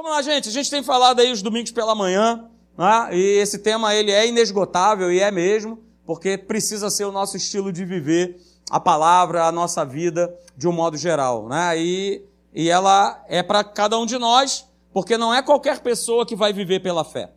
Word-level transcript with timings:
Vamos 0.00 0.12
lá, 0.12 0.22
gente. 0.22 0.48
A 0.48 0.52
gente 0.52 0.70
tem 0.70 0.80
falado 0.80 1.18
aí 1.18 1.32
os 1.32 1.42
domingos 1.42 1.72
pela 1.72 1.92
manhã, 1.92 2.48
né? 2.76 3.08
e 3.16 3.40
esse 3.40 3.58
tema 3.58 3.92
ele 3.96 4.12
é 4.12 4.28
inesgotável 4.28 5.12
e 5.12 5.18
é 5.18 5.28
mesmo, 5.28 5.82
porque 6.06 6.38
precisa 6.38 6.88
ser 6.88 7.04
o 7.04 7.10
nosso 7.10 7.36
estilo 7.36 7.72
de 7.72 7.84
viver 7.84 8.40
a 8.70 8.78
palavra, 8.78 9.46
a 9.46 9.50
nossa 9.50 9.84
vida 9.84 10.32
de 10.56 10.68
um 10.68 10.72
modo 10.72 10.96
geral, 10.96 11.48
né? 11.48 11.76
E, 11.76 12.22
e 12.54 12.68
ela 12.68 13.24
é 13.26 13.42
para 13.42 13.64
cada 13.64 13.98
um 13.98 14.06
de 14.06 14.16
nós, 14.18 14.68
porque 14.92 15.18
não 15.18 15.34
é 15.34 15.42
qualquer 15.42 15.80
pessoa 15.80 16.24
que 16.24 16.36
vai 16.36 16.52
viver 16.52 16.78
pela 16.78 17.02
fé. 17.02 17.32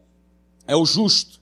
É 0.67 0.75
o 0.75 0.85
justo. 0.85 1.41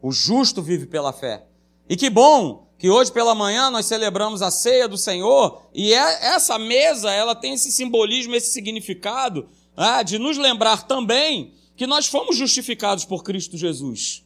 O 0.00 0.12
justo 0.12 0.62
vive 0.62 0.86
pela 0.86 1.12
fé. 1.12 1.46
E 1.88 1.96
que 1.96 2.08
bom 2.08 2.68
que 2.78 2.88
hoje 2.88 3.10
pela 3.10 3.34
manhã 3.34 3.70
nós 3.70 3.86
celebramos 3.86 4.40
a 4.40 4.52
ceia 4.52 4.86
do 4.86 4.96
Senhor 4.96 5.62
e 5.74 5.92
é, 5.92 6.26
essa 6.26 6.60
mesa 6.60 7.10
ela 7.10 7.34
tem 7.34 7.54
esse 7.54 7.72
simbolismo, 7.72 8.36
esse 8.36 8.52
significado 8.52 9.48
ah, 9.82 10.02
de 10.02 10.18
nos 10.18 10.36
lembrar 10.36 10.86
também 10.86 11.54
que 11.74 11.86
nós 11.86 12.06
fomos 12.06 12.36
justificados 12.36 13.06
por 13.06 13.24
Cristo 13.24 13.56
Jesus. 13.56 14.22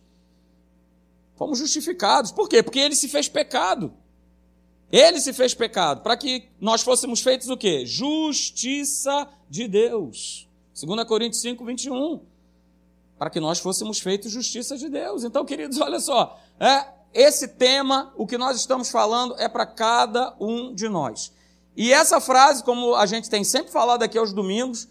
Fomos 1.36 1.60
justificados. 1.60 2.32
Por 2.32 2.48
quê? 2.48 2.60
Porque 2.60 2.80
ele 2.80 2.96
se 2.96 3.06
fez 3.06 3.28
pecado. 3.28 3.94
Ele 4.90 5.20
se 5.20 5.32
fez 5.32 5.54
pecado 5.54 6.02
para 6.02 6.16
que 6.16 6.48
nós 6.60 6.82
fôssemos 6.82 7.20
feitos 7.20 7.48
o 7.48 7.56
quê? 7.56 7.86
Justiça 7.86 9.28
de 9.48 9.68
Deus. 9.68 10.48
2 10.74 11.04
Coríntios 11.04 11.40
5, 11.42 11.64
21. 11.64 12.20
Para 13.16 13.30
que 13.30 13.38
nós 13.38 13.60
fôssemos 13.60 14.00
feitos 14.00 14.32
justiça 14.32 14.76
de 14.76 14.88
Deus. 14.88 15.22
Então, 15.22 15.44
queridos, 15.44 15.80
olha 15.80 16.00
só. 16.00 16.36
É, 16.58 16.84
esse 17.12 17.46
tema, 17.46 18.12
o 18.16 18.26
que 18.26 18.36
nós 18.36 18.56
estamos 18.56 18.90
falando, 18.90 19.36
é 19.38 19.48
para 19.48 19.66
cada 19.66 20.34
um 20.40 20.74
de 20.74 20.88
nós. 20.88 21.32
E 21.76 21.92
essa 21.92 22.20
frase, 22.20 22.64
como 22.64 22.96
a 22.96 23.06
gente 23.06 23.30
tem 23.30 23.44
sempre 23.44 23.70
falado 23.70 24.02
aqui 24.02 24.18
aos 24.18 24.32
domingos, 24.32 24.88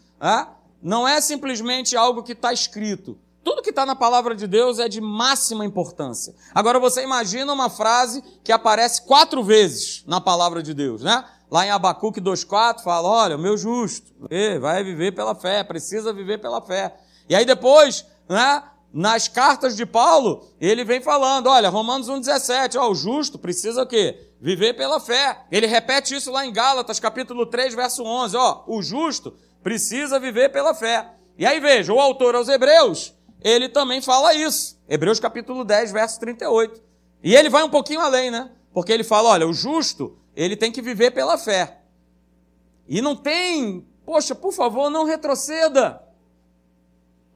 Não 0.82 1.08
é 1.08 1.22
simplesmente 1.22 1.96
algo 1.96 2.24
que 2.24 2.34
está 2.34 2.52
escrito. 2.52 3.18
Tudo 3.44 3.62
que 3.62 3.72
está 3.72 3.86
na 3.86 3.96
palavra 3.96 4.34
de 4.36 4.48
Deus 4.48 4.80
é 4.80 4.88
de 4.88 5.02
máxima 5.02 5.66
importância. 5.66 6.34
Agora 6.56 6.80
você 6.80 7.04
imagina 7.04 7.52
uma 7.52 7.70
frase 7.70 8.24
que 8.44 8.52
aparece 8.52 9.02
quatro 9.02 9.44
vezes 9.44 10.04
na 10.08 10.22
palavra 10.22 10.64
de 10.64 10.74
Deus, 10.74 11.02
né? 11.02 11.26
Lá 11.52 11.66
em 11.66 11.70
Abacuque 11.70 12.22
2,4 12.22 12.84
fala: 12.84 13.08
olha, 13.08 13.36
o 13.36 13.40
meu 13.40 13.58
justo, 13.58 14.12
vai 14.62 14.84
viver 14.84 15.12
pela 15.14 15.36
fé, 15.36 15.64
precisa 15.64 16.14
viver 16.14 16.40
pela 16.40 16.62
fé. 16.62 16.96
E 17.28 17.36
aí 17.36 17.46
depois, 17.46 18.06
né, 18.30 18.64
nas 18.94 19.28
cartas 19.28 19.76
de 19.76 19.86
Paulo, 19.86 20.48
ele 20.60 20.86
vem 20.86 21.02
falando: 21.02 21.48
olha, 21.48 21.70
Romanos 21.70 22.10
1,17, 22.10 22.80
ó, 22.80 22.90
o 22.90 22.96
justo 22.96 23.38
precisa 23.38 23.84
o 23.84 23.88
quê? 23.88 24.32
Viver 24.40 24.74
pela 24.74 25.00
fé. 25.00 25.46
Ele 25.52 25.68
repete 25.68 26.16
isso 26.16 26.32
lá 26.32 26.46
em 26.46 26.54
Gálatas, 26.54 27.00
capítulo 27.00 27.46
3, 27.46 27.76
verso 27.76 28.04
11, 28.04 28.38
ó, 28.38 28.64
o 28.68 28.82
justo 28.82 29.34
precisa 29.64 30.20
viver 30.20 30.50
pela 30.50 30.76
fé. 30.76 31.10
E 31.38 31.46
aí 31.46 31.60
veja, 31.60 31.94
o 31.94 32.00
autor 32.00 32.36
aos 32.36 32.50
Hebreus, 32.50 33.16
ele 33.42 33.70
também 33.70 34.02
fala 34.02 34.34
isso. 34.34 34.80
Hebreus 34.88 35.20
capítulo 35.20 35.64
10, 35.64 35.92
verso 35.92 36.20
38. 36.20 36.84
E 37.24 37.36
ele 37.36 37.50
vai 37.50 37.64
um 37.64 37.70
pouquinho 37.70 38.02
além, 38.02 38.30
né? 38.30 38.52
Porque 38.74 38.92
ele 38.92 39.04
fala, 39.04 39.30
olha, 39.30 39.48
o 39.48 39.54
justo, 39.54 40.18
ele 40.36 40.56
tem 40.56 40.72
que 40.72 40.82
viver 40.82 41.12
pela 41.12 41.38
fé. 41.38 41.80
E 42.88 43.02
não 43.02 43.16
tem, 43.16 43.88
poxa, 44.06 44.36
por 44.36 44.52
favor, 44.52 44.90
não 44.90 45.06
retroceda. 45.06 46.04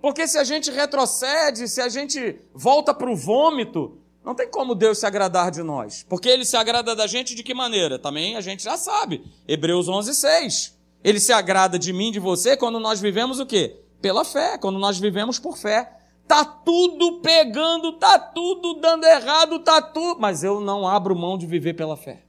Porque 0.01 0.27
se 0.27 0.37
a 0.37 0.43
gente 0.43 0.69
retrocede, 0.69 1.67
se 1.67 1.81
a 1.81 1.89
gente 1.89 2.39
volta 2.53 2.93
para 2.93 3.09
o 3.09 3.15
vômito, 3.15 3.97
não 4.23 4.35
tem 4.35 4.49
como 4.49 4.75
Deus 4.75 4.99
se 4.99 5.05
agradar 5.05 5.49
de 5.49 5.63
nós. 5.63 6.05
Porque 6.07 6.27
ele 6.27 6.45
se 6.45 6.57
agrada 6.57 6.95
da 6.95 7.07
gente 7.07 7.33
de 7.33 7.43
que 7.43 7.53
maneira? 7.53 7.97
Também 7.97 8.35
a 8.35 8.41
gente 8.41 8.63
já 8.63 8.77
sabe. 8.77 9.23
Hebreus 9.47 9.87
11, 9.87 10.13
6. 10.13 10.76
Ele 11.07 11.21
se 11.21 11.31
agrada 11.31 11.79
de 11.79 11.93
mim, 11.93 12.11
de 12.11 12.19
você, 12.19 12.57
quando 12.57 12.81
nós 12.81 12.99
vivemos 12.99 13.39
o 13.39 13.45
quê? 13.45 13.79
Pela 14.01 14.25
fé, 14.25 14.57
quando 14.57 14.77
nós 14.77 14.99
vivemos 14.99 15.39
por 15.39 15.57
fé. 15.57 15.89
Tá 16.27 16.43
tudo 16.43 17.21
pegando, 17.21 17.93
tá 17.93 18.19
tudo 18.19 18.73
dando 18.81 19.05
errado, 19.05 19.57
tá 19.59 19.81
tudo. 19.81 20.19
Mas 20.19 20.43
eu 20.43 20.59
não 20.59 20.85
abro 20.85 21.15
mão 21.15 21.37
de 21.37 21.45
viver 21.45 21.75
pela 21.75 21.95
fé. 21.95 22.23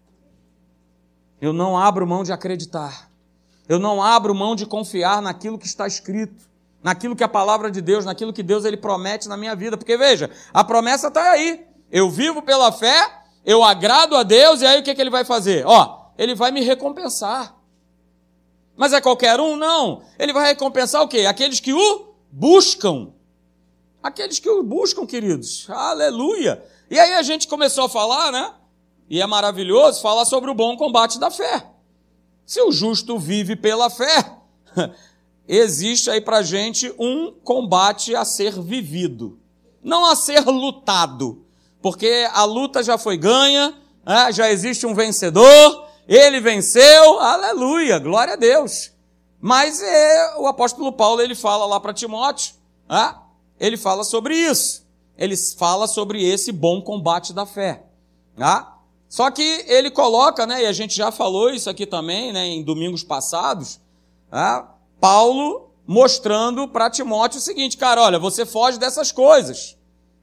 Eu 1.40 1.52
não 1.52 1.76
abro 1.76 2.06
mão 2.06 2.22
de 2.22 2.30
acreditar. 2.32 3.10
Eu 3.68 3.80
não 3.80 4.00
abro 4.00 4.32
mão 4.32 4.54
de 4.54 4.64
confiar 4.64 5.20
naquilo 5.20 5.58
que 5.58 5.66
está 5.66 5.84
escrito, 5.88 6.48
naquilo 6.80 7.16
que 7.16 7.24
a 7.24 7.28
palavra 7.28 7.72
de 7.72 7.82
Deus, 7.82 8.04
naquilo 8.04 8.32
que 8.32 8.44
Deus 8.44 8.64
ele 8.64 8.76
promete 8.76 9.28
na 9.28 9.36
minha 9.36 9.56
vida. 9.56 9.76
Porque 9.76 9.96
veja, 9.96 10.30
a 10.54 10.62
promessa 10.62 11.08
está 11.08 11.32
aí. 11.32 11.66
Eu 11.90 12.08
vivo 12.08 12.42
pela 12.42 12.70
fé, 12.70 13.22
eu 13.44 13.64
agrado 13.64 14.14
a 14.14 14.22
Deus, 14.22 14.62
e 14.62 14.66
aí 14.66 14.78
o 14.78 14.84
que, 14.84 14.94
que 14.94 15.00
ele 15.00 15.10
vai 15.10 15.24
fazer? 15.24 15.66
Ó, 15.66 16.12
ele 16.16 16.36
vai 16.36 16.52
me 16.52 16.60
recompensar. 16.60 17.57
Mas 18.78 18.92
é 18.92 19.00
qualquer 19.00 19.40
um? 19.40 19.56
Não. 19.56 20.02
Ele 20.16 20.32
vai 20.32 20.46
recompensar 20.46 21.02
o 21.02 21.08
quê? 21.08 21.26
Aqueles 21.26 21.58
que 21.58 21.74
o 21.74 22.14
buscam. 22.30 23.08
Aqueles 24.00 24.38
que 24.38 24.48
o 24.48 24.62
buscam, 24.62 25.04
queridos. 25.04 25.66
Aleluia. 25.68 26.64
E 26.88 26.96
aí 26.96 27.14
a 27.14 27.22
gente 27.22 27.48
começou 27.48 27.86
a 27.86 27.88
falar, 27.88 28.30
né? 28.30 28.54
E 29.10 29.20
é 29.20 29.26
maravilhoso 29.26 30.00
falar 30.00 30.24
sobre 30.24 30.48
o 30.48 30.54
bom 30.54 30.76
combate 30.76 31.18
da 31.18 31.28
fé. 31.28 31.66
Se 32.46 32.62
o 32.62 32.70
justo 32.70 33.18
vive 33.18 33.56
pela 33.56 33.90
fé, 33.90 34.36
existe 35.48 36.08
aí 36.08 36.20
pra 36.20 36.42
gente 36.42 36.94
um 37.00 37.32
combate 37.32 38.14
a 38.14 38.24
ser 38.24 38.60
vivido, 38.60 39.40
não 39.82 40.06
a 40.06 40.14
ser 40.14 40.44
lutado, 40.46 41.44
porque 41.82 42.28
a 42.32 42.44
luta 42.44 42.82
já 42.82 42.96
foi 42.96 43.16
ganha, 43.16 43.74
né? 44.06 44.32
já 44.32 44.50
existe 44.50 44.86
um 44.86 44.94
vencedor, 44.94 45.87
ele 46.08 46.40
venceu, 46.40 47.20
aleluia, 47.20 47.98
glória 47.98 48.32
a 48.32 48.36
Deus. 48.36 48.90
Mas 49.40 49.82
é, 49.82 50.36
o 50.38 50.46
apóstolo 50.46 50.90
Paulo 50.92 51.20
ele 51.20 51.34
fala 51.34 51.66
lá 51.66 51.78
para 51.78 51.92
Timóteo, 51.92 52.54
ah, 52.88 53.22
ele 53.60 53.76
fala 53.76 54.02
sobre 54.02 54.34
isso. 54.34 54.86
Ele 55.16 55.36
fala 55.36 55.86
sobre 55.86 56.24
esse 56.24 56.50
bom 56.50 56.80
combate 56.80 57.32
da 57.32 57.44
fé. 57.44 57.82
Ah? 58.38 58.76
Só 59.08 59.30
que 59.30 59.64
ele 59.66 59.90
coloca, 59.90 60.46
né, 60.46 60.62
e 60.62 60.66
a 60.66 60.72
gente 60.72 60.96
já 60.96 61.10
falou 61.10 61.50
isso 61.50 61.68
aqui 61.68 61.84
também, 61.84 62.32
né, 62.32 62.46
em 62.46 62.62
domingos 62.62 63.02
passados, 63.02 63.80
ah, 64.30 64.66
Paulo 65.00 65.70
mostrando 65.86 66.68
para 66.68 66.90
Timóteo 66.90 67.38
o 67.38 67.42
seguinte, 67.42 67.76
cara, 67.76 68.02
olha, 68.02 68.18
você 68.18 68.44
foge 68.44 68.78
dessas 68.78 69.10
coisas. 69.10 69.76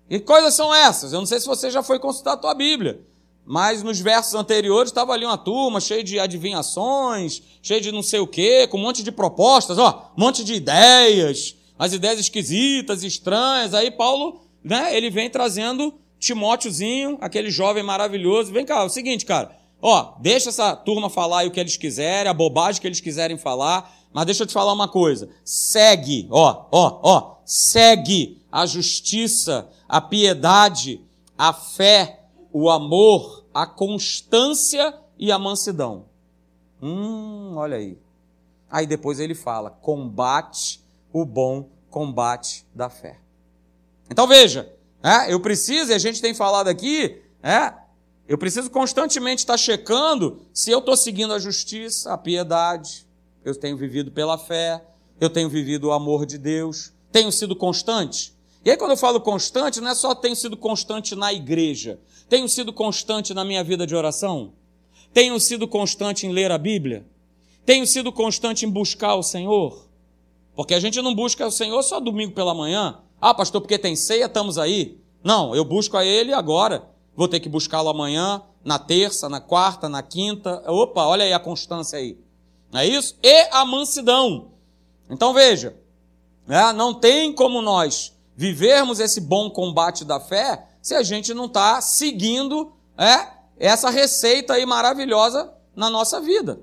E 0.09 0.19
que 0.19 0.25
coisas 0.25 0.53
são 0.53 0.73
essas? 0.73 1.11
Eu 1.11 1.19
não 1.19 1.25
sei 1.25 1.39
se 1.39 1.47
você 1.47 1.71
já 1.71 1.81
foi 1.81 1.97
consultar 1.97 2.33
a 2.33 2.37
tua 2.37 2.53
Bíblia. 2.53 3.01
Mas 3.45 3.83
nos 3.83 3.99
versos 3.99 4.33
anteriores 4.33 4.89
estava 4.89 5.13
ali 5.13 5.23
uma 5.23 5.37
turma 5.37 5.79
cheia 5.79 6.03
de 6.03 6.19
adivinhações, 6.19 7.41
cheia 7.61 7.79
de 7.79 7.91
não 7.91 8.01
sei 8.01 8.19
o 8.19 8.27
quê, 8.27 8.67
com 8.67 8.77
um 8.77 8.81
monte 8.81 9.03
de 9.03 9.11
propostas, 9.11 9.77
ó, 9.77 10.11
um 10.17 10.21
monte 10.21 10.43
de 10.43 10.55
ideias, 10.55 11.55
as 11.77 11.93
ideias 11.93 12.19
esquisitas, 12.19 13.03
estranhas. 13.03 13.73
Aí 13.73 13.91
Paulo, 13.91 14.41
né, 14.63 14.95
ele 14.95 15.11
vem 15.11 15.29
trazendo 15.29 15.93
Timóteozinho, 16.19 17.17
aquele 17.21 17.51
jovem 17.51 17.83
maravilhoso. 17.83 18.51
Vem 18.51 18.65
cá, 18.65 18.81
é 18.81 18.85
o 18.85 18.89
seguinte, 18.89 19.25
cara, 19.25 19.55
ó, 19.79 20.15
deixa 20.19 20.49
essa 20.49 20.75
turma 20.75 21.09
falar 21.09 21.41
aí 21.41 21.47
o 21.47 21.51
que 21.51 21.59
eles 21.59 21.77
quiserem, 21.77 22.29
a 22.29 22.33
bobagem 22.33 22.81
que 22.81 22.87
eles 22.87 22.99
quiserem 22.99 23.37
falar, 23.37 23.93
mas 24.11 24.25
deixa 24.25 24.41
eu 24.41 24.47
te 24.47 24.53
falar 24.53 24.73
uma 24.73 24.87
coisa. 24.87 25.29
Segue, 25.43 26.27
ó, 26.31 26.65
ó, 26.71 26.99
ó, 27.03 27.35
segue 27.45 28.41
a 28.51 28.65
justiça, 28.65 29.69
a 29.87 30.01
piedade, 30.01 31.01
a 31.37 31.53
fé, 31.53 32.24
o 32.57 32.69
amor, 32.69 33.43
a 33.53 33.67
constância 33.67 34.97
e 35.19 35.29
a 35.29 35.37
mansidão. 35.37 36.05
Hum, 36.81 37.51
olha 37.57 37.75
aí. 37.75 37.99
Aí 38.71 38.87
depois 38.87 39.19
ele 39.19 39.35
fala: 39.35 39.69
combate 39.69 40.81
o 41.11 41.25
bom 41.25 41.67
combate 41.89 42.65
da 42.73 42.89
fé. 42.89 43.19
Então 44.09 44.25
veja, 44.25 44.73
é, 45.03 45.33
eu 45.33 45.39
preciso, 45.41 45.91
e 45.91 45.93
a 45.93 45.97
gente 45.97 46.21
tem 46.21 46.33
falado 46.33 46.69
aqui, 46.69 47.21
é, 47.43 47.73
eu 48.25 48.37
preciso 48.37 48.69
constantemente 48.69 49.39
estar 49.39 49.57
checando 49.57 50.41
se 50.53 50.71
eu 50.71 50.79
estou 50.79 50.95
seguindo 50.95 51.33
a 51.33 51.39
justiça, 51.39 52.13
a 52.13 52.17
piedade, 52.17 53.05
eu 53.43 53.53
tenho 53.53 53.75
vivido 53.75 54.11
pela 54.11 54.37
fé, 54.37 54.81
eu 55.19 55.29
tenho 55.29 55.49
vivido 55.49 55.89
o 55.89 55.91
amor 55.91 56.25
de 56.25 56.37
Deus, 56.37 56.93
tenho 57.11 57.33
sido 57.33 57.53
constante. 57.53 58.33
E 58.65 58.71
aí, 58.71 58.77
quando 58.77 58.91
eu 58.91 58.97
falo 58.97 59.21
constante, 59.21 59.79
não 59.79 59.91
é 59.91 59.93
só 59.93 60.15
tenho 60.15 60.35
sido 60.35 60.57
constante 60.57 61.15
na 61.15 61.31
igreja, 61.31 61.99
tenho 62.27 62.49
sido 62.49 62.73
constante 62.73 63.31
na 63.31 63.45
minha 63.45 63.63
vida 63.63 63.85
de 63.85 63.95
oração? 63.95 64.53
Tenho 65.13 65.39
sido 65.39 65.67
constante 65.67 66.25
em 66.25 66.31
ler 66.31 66.51
a 66.51 66.57
Bíblia? 66.57 67.05
Tenho 67.63 67.85
sido 67.85 68.11
constante 68.11 68.65
em 68.65 68.69
buscar 68.69 69.13
o 69.13 69.21
Senhor? 69.21 69.87
Porque 70.55 70.73
a 70.73 70.79
gente 70.79 70.99
não 70.99 71.13
busca 71.13 71.45
o 71.45 71.51
Senhor 71.51 71.83
só 71.83 71.99
domingo 71.99 72.33
pela 72.33 72.55
manhã. 72.55 72.97
Ah, 73.21 73.35
pastor, 73.35 73.61
porque 73.61 73.77
tem 73.77 73.95
ceia, 73.95 74.25
estamos 74.25 74.57
aí. 74.57 74.97
Não, 75.23 75.55
eu 75.55 75.63
busco 75.63 75.95
a 75.95 76.03
Ele 76.03 76.33
agora. 76.33 76.89
Vou 77.15 77.27
ter 77.27 77.39
que 77.39 77.47
buscá-lo 77.47 77.89
amanhã, 77.89 78.41
na 78.63 78.79
terça, 78.79 79.29
na 79.29 79.39
quarta, 79.39 79.87
na 79.87 80.01
quinta. 80.01 80.63
Opa, 80.65 81.05
olha 81.05 81.23
aí 81.23 81.33
a 81.33 81.39
constância 81.39 81.99
aí. 81.99 82.17
Não 82.71 82.79
é 82.79 82.87
isso? 82.87 83.15
E 83.21 83.47
a 83.51 83.63
mansidão. 83.63 84.53
Então 85.07 85.35
veja, 85.35 85.77
né, 86.47 86.73
não 86.73 86.95
tem 86.95 87.31
como 87.31 87.61
nós 87.61 88.14
vivermos 88.35 88.99
esse 88.99 89.21
bom 89.21 89.49
combate 89.49 90.03
da 90.03 90.19
fé 90.19 90.67
se 90.81 90.93
a 90.93 91.01
gente 91.01 91.33
não 91.33 91.45
está 91.45 91.81
seguindo 91.81 92.73
é, 92.97 93.27
essa 93.57 93.89
receita 93.89 94.53
aí 94.53 94.65
maravilhosa 94.65 95.51
na 95.75 95.89
nossa 95.89 96.19
vida. 96.19 96.59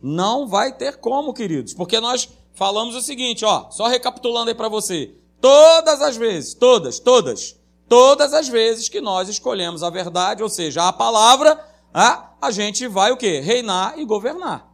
Não 0.00 0.48
vai 0.48 0.72
ter 0.72 0.96
como, 0.96 1.32
queridos, 1.32 1.72
porque 1.72 2.00
nós 2.00 2.28
falamos 2.54 2.94
o 2.94 3.00
seguinte, 3.00 3.44
ó, 3.44 3.70
só 3.70 3.86
recapitulando 3.86 4.50
aí 4.50 4.54
para 4.54 4.68
você. 4.68 5.14
Todas 5.40 6.02
as 6.02 6.16
vezes, 6.16 6.54
todas, 6.54 6.98
todas, 6.98 7.56
todas 7.88 8.34
as 8.34 8.48
vezes 8.48 8.88
que 8.88 9.00
nós 9.00 9.28
escolhemos 9.28 9.82
a 9.82 9.90
verdade, 9.90 10.42
ou 10.42 10.48
seja, 10.48 10.86
a 10.86 10.92
palavra, 10.92 11.58
a, 11.94 12.30
a 12.40 12.50
gente 12.50 12.86
vai 12.88 13.12
o 13.12 13.16
quê? 13.16 13.40
Reinar 13.40 13.98
e 13.98 14.04
governar. 14.04 14.72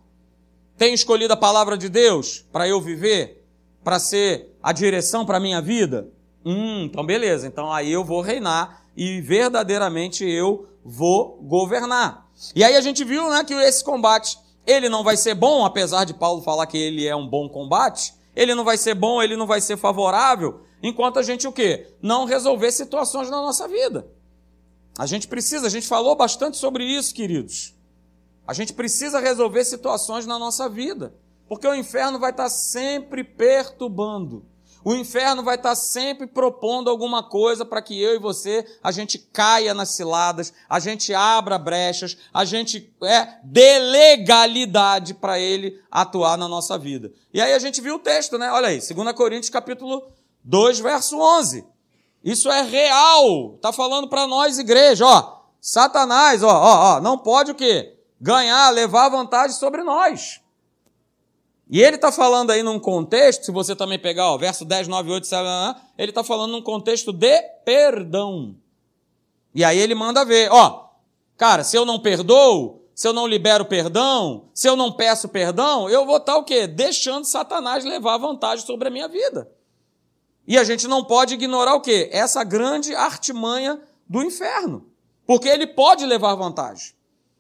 Tenho 0.77 0.95
escolhido 0.95 1.33
a 1.33 1.37
palavra 1.37 1.77
de 1.77 1.89
Deus 1.89 2.45
para 2.53 2.69
eu 2.69 2.81
viver, 2.81 3.38
para 3.83 3.99
ser 3.99 4.57
a 4.63 4.73
direção 4.73 5.25
para 5.25 5.39
a 5.39 5.41
minha 5.41 5.61
vida? 5.61 6.09
Hum, 6.45 6.85
então 6.85 7.05
beleza. 7.05 7.47
Então 7.47 7.73
aí 7.73 7.91
eu 7.91 8.05
vou 8.05 8.21
reinar 8.21 8.85
e 8.97 9.21
verdadeiramente 9.21 10.25
eu 10.25 10.69
vou 10.85 11.41
governar. 11.43 12.27
E 12.55 12.65
aí 12.65 12.77
a 12.77 12.81
gente 12.81 13.05
viu, 13.05 13.29
né, 13.31 13.45
que 13.45 13.55
esse 13.55 13.85
combate, 13.85 14.39
ele 14.67 14.89
não 14.89 15.03
vai 15.03 15.17
ser 15.17 15.35
bom, 15.35 15.65
apesar 15.65 16.05
de 16.05 16.15
Paulo 16.15 16.43
falar 16.43 16.67
que 16.67 16.79
ele 16.79 17.07
é 17.07 17.15
um 17.15 17.29
bom 17.29 17.49
combate, 17.49 18.15
ele 18.35 18.55
não 18.55 18.65
vai 18.65 18.77
ser 18.77 18.95
bom, 18.95 19.23
ele 19.23 19.37
não 19.37 19.47
vai 19.47 19.61
ser 19.61 19.77
favorável, 19.77 20.61
enquanto 20.83 21.19
a 21.19 21.23
gente 21.23 21.47
o 21.47 21.53
quê? 21.53 21.89
Não 22.01 22.25
resolver 22.25 22.71
situações 22.71 23.29
na 23.29 23.39
nossa 23.39 23.67
vida. 23.67 24.07
A 24.99 25.07
gente 25.07 25.29
precisa, 25.29 25.67
a 25.67 25.71
gente 25.71 25.87
falou 25.87 26.17
bastante 26.17 26.57
sobre 26.57 26.85
isso, 26.85 27.15
queridos. 27.15 27.75
A 28.47 28.53
gente 28.53 28.73
precisa 28.73 29.21
resolver 29.21 29.65
situações 29.65 30.27
na 30.27 30.39
nossa 30.39 30.69
vida, 30.69 31.15
porque 31.49 31.67
o 31.67 31.75
inferno 31.75 32.19
vai 32.19 32.31
estar 32.31 32.49
sempre 32.49 33.25
perturbando. 33.25 34.45
O 34.85 34.95
inferno 34.95 35.43
vai 35.43 35.57
estar 35.57 35.75
sempre 35.75 36.27
propondo 36.27 36.89
alguma 36.89 37.23
coisa 37.23 37.65
para 37.65 37.83
que 37.83 38.01
eu 38.01 38.15
e 38.15 38.19
você 38.19 38.65
a 38.83 38.93
gente 38.93 39.19
caia 39.19 39.75
nas 39.75 39.91
ciladas, 39.91 40.53
a 40.69 40.79
gente 40.79 41.13
abra 41.13 41.59
brechas, 41.59 42.17
a 42.33 42.45
gente 42.45 42.95
é 43.03 43.39
dê 43.43 43.79
legalidade 43.79 45.15
para 45.15 45.39
ele 45.39 45.79
atuar 45.91 46.39
na 46.39 46.49
nossa 46.49 46.79
vida. 46.79 47.13
E 47.35 47.41
aí 47.41 47.53
a 47.53 47.59
gente 47.59 47.81
viu 47.81 47.97
o 47.97 47.99
texto, 47.99 48.39
né? 48.39 48.51
Olha 48.53 48.69
aí, 48.69 48.79
2 48.79 49.13
Coríntios 49.13 49.51
capítulo 49.51 50.11
2, 50.45 50.79
verso 50.79 51.19
11. 51.19 51.67
Isso 52.23 52.51
é 52.51 52.63
real. 52.63 53.59
Tá 53.61 53.73
falando 53.73 54.09
para 54.09 54.27
nós 54.27 54.59
igreja, 54.59 55.05
ó. 55.05 55.39
Satanás, 55.61 56.43
ó, 56.43 56.49
ó, 56.49 56.97
ó, 56.97 57.01
não 57.01 57.19
pode 57.19 57.51
o 57.51 57.55
quê? 57.55 57.99
Ganhar, 58.21 58.71
levar 58.71 59.09
vantagem 59.09 59.57
sobre 59.57 59.83
nós. 59.83 60.41
E 61.71 61.83
ele 61.83 61.97
está 61.97 62.11
falando 62.11 62.51
aí 62.51 62.63
num 62.63 62.81
contexto, 62.81 63.45
se 63.45 63.53
você 63.53 63.77
também 63.77 63.99
pegar 63.99 64.33
o 64.33 64.39
verso 64.39 64.65
10, 64.65 64.89
9, 64.89 65.11
8, 65.11 65.27
7, 65.27 65.45
ele 65.99 66.11
está 66.11 66.25
falando 66.25 66.53
num 66.53 66.63
contexto 66.63 67.13
de 67.13 67.43
perdão. 67.65 68.57
E 69.55 69.63
aí 69.63 69.79
ele 69.79 69.95
manda 69.95 70.25
ver, 70.25 70.51
ó, 70.51 70.89
cara, 71.37 71.63
se 71.63 71.77
eu 71.77 71.85
não 71.85 71.99
perdoo, 72.01 72.83
se 72.95 73.07
eu 73.07 73.13
não 73.13 73.27
libero 73.27 73.67
perdão, 73.67 74.49
se 74.55 74.69
eu 74.69 74.77
não 74.77 74.93
peço 74.93 75.29
perdão, 75.29 75.91
eu 75.91 76.07
vou 76.07 76.17
estar 76.17 76.33
tá 76.33 76.39
o 76.39 76.45
quê? 76.45 76.67
Deixando 76.67 77.27
Satanás 77.27 77.85
levar 77.85 78.17
vantagem 78.17 78.65
sobre 78.65 78.89
a 78.89 78.91
minha 78.91 79.07
vida. 79.07 79.51
E 80.47 80.57
a 80.57 80.65
gente 80.65 80.89
não 80.89 81.05
pode 81.05 81.35
ignorar 81.35 81.75
o 81.75 81.83
quê? 81.83 82.09
Essa 82.11 82.43
grande 82.43 82.95
artimanha 82.95 83.79
do 84.09 84.23
inferno. 84.23 84.87
Porque 85.27 85.47
ele 85.47 85.67
pode 85.67 86.07
levar 86.07 86.35
vantagem. 86.35 86.95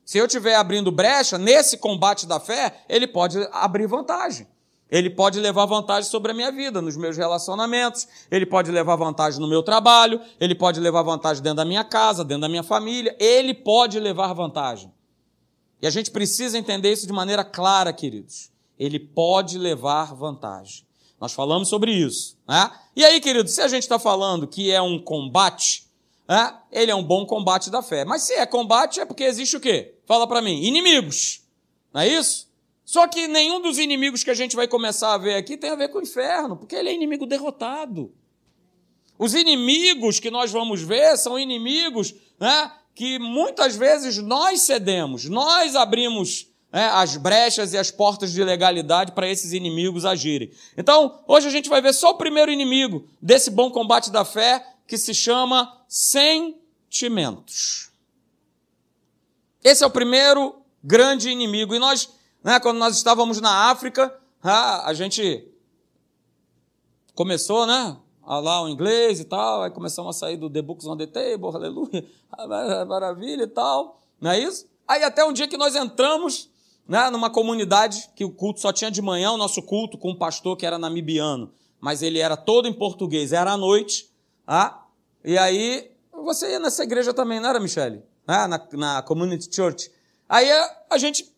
Se 0.08 0.16
eu 0.16 0.24
estiver 0.24 0.54
abrindo 0.54 0.90
brecha 0.90 1.36
nesse 1.36 1.76
combate 1.76 2.26
da 2.26 2.40
fé, 2.40 2.82
ele 2.88 3.06
pode 3.06 3.46
abrir 3.52 3.86
vantagem. 3.86 4.48
Ele 4.90 5.10
pode 5.10 5.38
levar 5.38 5.66
vantagem 5.66 6.08
sobre 6.10 6.30
a 6.30 6.34
minha 6.34 6.50
vida, 6.50 6.80
nos 6.80 6.96
meus 6.96 7.14
relacionamentos, 7.14 8.08
ele 8.30 8.46
pode 8.46 8.70
levar 8.70 8.96
vantagem 8.96 9.38
no 9.38 9.46
meu 9.46 9.62
trabalho, 9.62 10.18
ele 10.40 10.54
pode 10.54 10.80
levar 10.80 11.02
vantagem 11.02 11.42
dentro 11.42 11.58
da 11.58 11.64
minha 11.66 11.84
casa, 11.84 12.24
dentro 12.24 12.40
da 12.40 12.48
minha 12.48 12.62
família, 12.62 13.14
ele 13.20 13.52
pode 13.52 14.00
levar 14.00 14.32
vantagem. 14.32 14.90
E 15.82 15.86
a 15.86 15.90
gente 15.90 16.10
precisa 16.10 16.56
entender 16.56 16.90
isso 16.90 17.06
de 17.06 17.12
maneira 17.12 17.44
clara, 17.44 17.92
queridos. 17.92 18.50
Ele 18.78 18.98
pode 18.98 19.58
levar 19.58 20.14
vantagem. 20.14 20.86
Nós 21.20 21.34
falamos 21.34 21.68
sobre 21.68 21.92
isso. 21.92 22.38
Né? 22.48 22.70
E 22.96 23.04
aí, 23.04 23.20
queridos, 23.20 23.52
se 23.52 23.60
a 23.60 23.68
gente 23.68 23.82
está 23.82 23.98
falando 23.98 24.46
que 24.46 24.70
é 24.70 24.80
um 24.80 24.98
combate, 24.98 25.86
ele 26.70 26.90
é 26.90 26.94
um 26.94 27.02
bom 27.02 27.24
combate 27.24 27.70
da 27.70 27.82
fé. 27.82 28.04
Mas 28.04 28.22
se 28.22 28.34
é 28.34 28.44
combate, 28.44 29.00
é 29.00 29.06
porque 29.06 29.24
existe 29.24 29.56
o 29.56 29.60
quê? 29.60 29.94
Fala 30.04 30.26
para 30.26 30.42
mim, 30.42 30.62
inimigos. 30.62 31.42
Não 31.92 32.02
é 32.02 32.08
isso? 32.08 32.48
Só 32.84 33.06
que 33.06 33.28
nenhum 33.28 33.60
dos 33.60 33.78
inimigos 33.78 34.22
que 34.22 34.30
a 34.30 34.34
gente 34.34 34.56
vai 34.56 34.66
começar 34.66 35.14
a 35.14 35.18
ver 35.18 35.34
aqui 35.34 35.56
tem 35.56 35.70
a 35.70 35.74
ver 35.74 35.88
com 35.88 35.98
o 35.98 36.02
inferno, 36.02 36.56
porque 36.56 36.74
ele 36.74 36.88
é 36.88 36.94
inimigo 36.94 37.26
derrotado. 37.26 38.12
Os 39.18 39.34
inimigos 39.34 40.20
que 40.20 40.30
nós 40.30 40.50
vamos 40.50 40.82
ver 40.82 41.16
são 41.16 41.38
inimigos 41.38 42.14
né, 42.38 42.70
que 42.94 43.18
muitas 43.18 43.76
vezes 43.76 44.18
nós 44.18 44.60
cedemos, 44.60 45.28
nós 45.28 45.74
abrimos 45.74 46.48
né, 46.72 46.86
as 46.92 47.16
brechas 47.16 47.72
e 47.72 47.78
as 47.78 47.90
portas 47.90 48.32
de 48.32 48.42
legalidade 48.44 49.12
para 49.12 49.28
esses 49.28 49.52
inimigos 49.52 50.04
agirem. 50.04 50.50
Então, 50.76 51.22
hoje 51.26 51.48
a 51.48 51.50
gente 51.50 51.68
vai 51.68 51.82
ver 51.82 51.92
só 51.92 52.10
o 52.10 52.16
primeiro 52.16 52.50
inimigo 52.50 53.06
desse 53.20 53.50
bom 53.50 53.70
combate 53.70 54.10
da 54.10 54.24
fé, 54.24 54.64
que 54.88 54.98
se 54.98 55.14
chama 55.14 55.80
sentimentos. 55.86 57.92
Esse 59.62 59.84
é 59.84 59.86
o 59.86 59.90
primeiro 59.90 60.62
grande 60.82 61.28
inimigo. 61.28 61.74
E 61.74 61.78
nós, 61.78 62.08
né, 62.42 62.58
quando 62.58 62.78
nós 62.78 62.96
estávamos 62.96 63.38
na 63.38 63.70
África, 63.70 64.18
a 64.42 64.94
gente 64.94 65.46
começou, 67.14 67.66
né? 67.66 67.98
lá 68.26 68.62
o 68.62 68.68
inglês 68.68 69.20
e 69.20 69.24
tal, 69.24 69.62
aí 69.62 69.70
começamos 69.70 70.16
a 70.16 70.18
sair 70.18 70.36
do 70.36 70.50
The 70.50 70.62
Books 70.62 70.86
on 70.86 70.96
the 70.96 71.06
Table, 71.06 71.54
aleluia, 71.54 72.04
maravilha 72.86 73.44
e 73.44 73.46
tal, 73.46 73.98
não 74.20 74.30
é 74.30 74.38
isso? 74.38 74.68
Aí 74.86 75.02
até 75.02 75.24
um 75.24 75.32
dia 75.32 75.48
que 75.48 75.56
nós 75.56 75.74
entramos 75.74 76.50
né, 76.86 77.08
numa 77.08 77.30
comunidade 77.30 78.10
que 78.14 78.26
o 78.26 78.30
culto 78.30 78.60
só 78.60 78.70
tinha 78.70 78.90
de 78.90 79.00
manhã, 79.00 79.32
o 79.32 79.38
nosso 79.38 79.62
culto 79.62 79.96
com 79.96 80.10
um 80.10 80.14
pastor 80.14 80.58
que 80.58 80.66
era 80.66 80.78
namibiano, 80.78 81.50
mas 81.80 82.02
ele 82.02 82.18
era 82.18 82.36
todo 82.36 82.68
em 82.68 82.72
português, 82.72 83.32
era 83.32 83.52
à 83.52 83.56
noite, 83.56 84.10
ah, 84.50 84.82
e 85.22 85.36
aí, 85.36 85.90
você 86.10 86.52
ia 86.52 86.58
nessa 86.58 86.82
igreja 86.82 87.12
também, 87.12 87.38
não 87.38 87.50
era, 87.50 87.60
Michele? 87.60 88.02
Ah, 88.26 88.48
na, 88.48 88.66
na 88.72 89.02
Community 89.02 89.54
Church. 89.54 89.92
Aí 90.26 90.50
a, 90.50 90.76
a 90.88 90.96
gente 90.96 91.30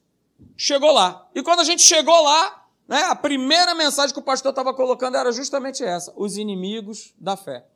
chegou 0.57 0.93
lá. 0.93 1.29
E 1.35 1.43
quando 1.43 1.59
a 1.59 1.65
gente 1.65 1.83
chegou 1.83 2.23
lá, 2.23 2.67
né, 2.87 3.03
a 3.03 3.17
primeira 3.17 3.75
mensagem 3.75 4.15
que 4.15 4.21
o 4.21 4.23
pastor 4.23 4.51
estava 4.51 4.73
colocando 4.73 5.17
era 5.17 5.33
justamente 5.33 5.83
essa: 5.83 6.13
os 6.17 6.37
inimigos 6.37 7.13
da 7.19 7.37
fé. 7.37 7.67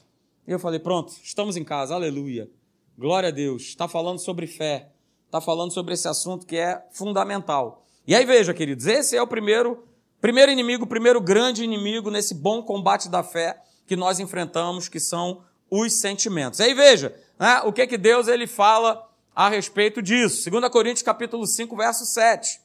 E 0.46 0.52
eu 0.52 0.58
falei: 0.60 0.78
pronto, 0.78 1.12
estamos 1.20 1.56
em 1.56 1.64
casa, 1.64 1.96
aleluia. 1.96 2.48
Glória 2.96 3.31
a 3.31 3.32
Deus. 3.32 3.62
Está 3.62 3.88
falando 3.88 4.20
sobre 4.20 4.46
fé. 4.46 4.92
Está 5.26 5.40
falando 5.40 5.72
sobre 5.72 5.94
esse 5.94 6.06
assunto 6.06 6.46
que 6.46 6.56
é 6.56 6.81
fundamental. 6.92 7.84
E 8.06 8.14
aí 8.14 8.25
veja, 8.25 8.54
queridos, 8.54 8.86
esse 8.86 9.16
é 9.16 9.22
o 9.22 9.26
primeiro, 9.26 9.84
primeiro 10.20 10.52
inimigo, 10.52 10.84
o 10.84 10.88
primeiro 10.88 11.20
grande 11.20 11.64
inimigo 11.64 12.08
nesse 12.08 12.34
bom 12.34 12.62
combate 12.62 13.08
da 13.08 13.25
fé 13.25 13.60
que 13.86 13.96
nós 13.96 14.20
enfrentamos, 14.20 14.88
que 14.88 15.00
são 15.00 15.43
os 15.70 15.94
sentimentos. 15.94 16.60
Aí 16.60 16.74
veja, 16.74 17.14
né, 17.38 17.60
o 17.64 17.72
que 17.72 17.86
que 17.86 17.98
Deus 17.98 18.29
ele 18.29 18.46
fala 18.46 19.08
a 19.34 19.48
respeito 19.48 20.00
disso. 20.00 20.48
2 20.50 20.69
Coríntios 20.69 21.03
capítulo 21.03 21.46
5, 21.46 21.76
verso 21.76 22.05
7. 22.06 22.60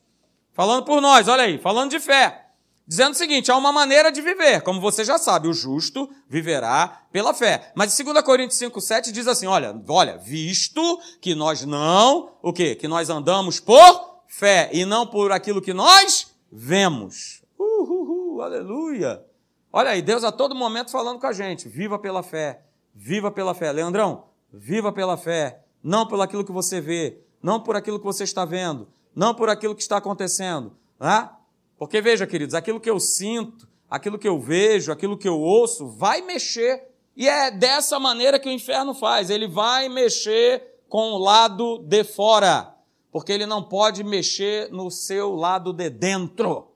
Falando 0.54 0.86
por 0.86 1.02
nós, 1.02 1.28
olha 1.28 1.44
aí, 1.44 1.58
falando 1.58 1.92
de 1.92 2.00
fé. 2.00 2.46
Dizendo 2.86 3.12
o 3.12 3.16
seguinte, 3.16 3.52
há 3.52 3.56
uma 3.56 3.72
maneira 3.72 4.12
de 4.12 4.20
viver, 4.20 4.62
como 4.62 4.82
você 4.82 5.06
já 5.06 5.20
sabe, 5.20 5.48
o 5.48 5.54
justo 5.54 6.10
viverá 6.28 7.04
pela 7.12 7.36
fé. 7.36 7.72
Mas 7.76 7.96
2 7.96 8.22
Coríntios 8.24 8.58
5, 8.58 8.82
7 8.82 9.12
diz 9.12 9.28
assim, 9.28 9.46
olha, 9.46 9.80
olha, 9.88 10.18
visto 10.18 11.00
que 11.22 11.36
nós 11.36 11.64
não, 11.64 12.32
o 12.42 12.52
quê? 12.52 12.74
Que 12.74 12.88
nós 12.88 13.10
andamos 13.12 13.60
por 13.60 14.24
fé 14.28 14.72
e 14.74 14.86
não 14.86 15.06
por 15.06 15.32
aquilo 15.32 15.62
que 15.62 15.72
nós 15.72 16.34
vemos. 16.52 17.44
Uhul, 17.60 18.42
aleluia. 18.42 19.24
Olha 19.72 19.92
aí, 19.92 20.02
Deus 20.02 20.24
a 20.24 20.32
todo 20.32 20.56
momento 20.56 20.90
falando 20.90 21.20
com 21.20 21.28
a 21.28 21.34
gente, 21.34 21.70
viva 21.70 22.00
pela 22.00 22.24
fé, 22.24 22.62
viva 22.94 23.30
pela 23.30 23.54
fé. 23.54 23.72
Leandrão, 23.72 24.26
viva 24.52 24.92
pela 24.92 25.16
fé, 25.16 25.62
não 25.84 26.08
por 26.08 26.20
aquilo 26.20 26.44
que 26.44 26.52
você 26.52 26.82
vê, 26.82 27.20
não 27.42 27.62
por 27.62 27.76
aquilo 27.76 28.00
que 28.00 28.06
você 28.06 28.24
está 28.24 28.46
vendo, 28.46 28.88
não 29.16 29.34
por 29.34 29.48
aquilo 29.48 29.76
que 29.76 29.82
está 29.82 29.98
acontecendo. 29.98 30.76
Né? 31.00 31.30
Porque 31.78 32.02
veja, 32.02 32.26
queridos, 32.26 32.56
aquilo 32.56 32.80
que 32.80 32.90
eu 32.90 33.00
sinto, 33.00 33.68
aquilo 33.90 34.18
que 34.18 34.28
eu 34.28 34.40
vejo, 34.40 34.92
aquilo 34.92 35.18
que 35.18 35.28
eu 35.28 35.40
ouço, 35.40 35.88
vai 35.88 36.22
mexer. 36.22 36.90
E 37.16 37.28
é 37.28 37.52
dessa 37.52 38.00
maneira 38.00 38.40
que 38.40 38.50
o 38.50 38.52
inferno 38.52 38.94
faz. 38.94 39.30
Ele 39.30 39.48
vai 39.48 39.88
mexer 39.88 40.82
com 40.88 41.12
o 41.12 41.18
lado 41.20 41.78
de 41.80 42.04
fora, 42.04 42.76
porque 43.12 43.32
ele 43.32 43.46
não 43.46 43.62
pode 43.62 44.04
mexer 44.04 44.72
no 44.72 44.90
seu 44.90 45.36
lado 45.36 45.72
de 45.72 45.90
dentro. 45.90 46.69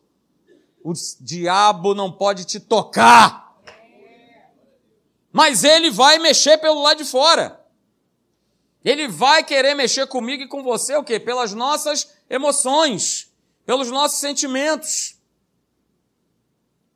O 0.84 0.92
diabo 1.22 1.96
não 1.96 2.12
pode 2.12 2.44
te 2.44 2.60
tocar. 2.60 3.58
Mas 5.32 5.64
ele 5.64 5.90
vai 5.90 6.20
mexer 6.20 6.58
pelo 6.58 6.82
lado 6.82 6.98
de 6.98 7.06
fora. 7.06 7.66
Ele 8.84 9.08
vai 9.08 9.44
querer 9.44 9.74
mexer 9.76 10.06
comigo 10.08 10.44
e 10.44 10.48
com 10.48 10.62
você 10.62 10.96
o 10.96 11.04
quê? 11.04 11.20
Pelas 11.20 11.54
nossas 11.54 12.14
emoções, 12.30 13.34
pelos 13.66 13.90
nossos 13.90 14.20
sentimentos. 14.20 15.18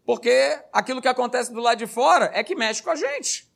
Porque 0.05 0.61
aquilo 0.71 1.01
que 1.01 1.07
acontece 1.07 1.51
do 1.51 1.61
lado 1.61 1.77
de 1.77 1.87
fora 1.87 2.29
é 2.33 2.43
que 2.43 2.55
mexe 2.55 2.83
com 2.83 2.89
a 2.89 2.95
gente. 2.95 3.49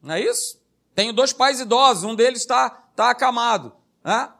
Não 0.00 0.14
é 0.14 0.20
isso? 0.20 0.60
Tenho 0.94 1.12
dois 1.12 1.32
pais 1.32 1.60
idosos, 1.60 2.04
um 2.04 2.14
deles 2.14 2.40
está 2.40 2.70
tá 2.70 3.10
acamado. 3.10 3.74
Né? 4.04 4.32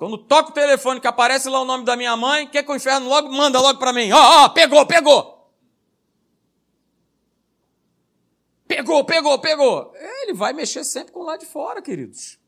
Quando 0.00 0.16
toca 0.16 0.48
o 0.48 0.54
telefone 0.54 0.98
que 0.98 1.06
aparece 1.06 1.46
lá 1.50 1.60
o 1.60 1.64
nome 1.66 1.84
da 1.84 1.94
minha 1.94 2.16
mãe, 2.16 2.46
quer 2.46 2.62
que 2.62 2.72
o 2.72 2.74
inferno 2.74 3.06
logo 3.06 3.30
manda 3.30 3.60
logo 3.60 3.78
para 3.78 3.92
mim. 3.92 4.10
Ó, 4.10 4.16
oh, 4.16 4.18
ó, 4.18 4.44
oh, 4.46 4.48
pegou, 4.48 4.86
pegou. 4.86 5.46
Pegou, 8.66 9.04
pegou, 9.04 9.38
pegou. 9.38 9.92
Ele 10.22 10.32
vai 10.32 10.54
mexer 10.54 10.84
sempre 10.84 11.12
com 11.12 11.22
lado 11.22 11.40
de 11.40 11.46
fora, 11.46 11.82
queridos. 11.82 12.38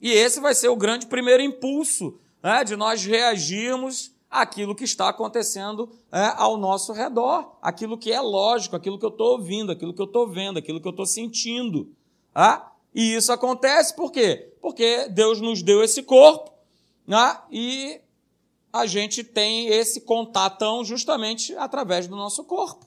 E 0.00 0.10
esse 0.10 0.40
vai 0.40 0.54
ser 0.54 0.68
o 0.68 0.76
grande 0.76 1.06
primeiro 1.06 1.42
impulso 1.42 2.18
né, 2.42 2.64
de 2.64 2.76
nós 2.76 3.04
reagirmos 3.04 4.14
àquilo 4.30 4.74
que 4.74 4.84
está 4.84 5.10
acontecendo 5.10 5.90
é, 6.10 6.32
ao 6.34 6.56
nosso 6.56 6.94
redor, 6.94 7.58
aquilo 7.60 7.98
que 7.98 8.10
é 8.10 8.22
lógico, 8.22 8.74
aquilo 8.74 8.98
que 8.98 9.04
eu 9.04 9.10
estou 9.10 9.32
ouvindo, 9.32 9.70
aquilo 9.70 9.92
que 9.92 10.00
eu 10.00 10.06
estou 10.06 10.26
vendo, 10.26 10.58
aquilo 10.58 10.80
que 10.80 10.88
eu 10.88 10.92
estou 10.92 11.04
sentindo. 11.04 11.92
Tá? 12.32 12.72
E 12.94 13.14
isso 13.14 13.30
acontece 13.30 13.94
por 13.94 14.10
quê? 14.10 14.54
Porque 14.62 15.10
Deus 15.10 15.42
nos 15.42 15.62
deu 15.62 15.84
esse 15.84 16.02
corpo 16.02 16.53
né? 17.06 17.38
e 17.50 18.00
a 18.72 18.86
gente 18.86 19.22
tem 19.22 19.68
esse 19.68 20.00
contatão 20.00 20.84
justamente 20.84 21.54
através 21.56 22.06
do 22.06 22.16
nosso 22.16 22.44
corpo. 22.44 22.86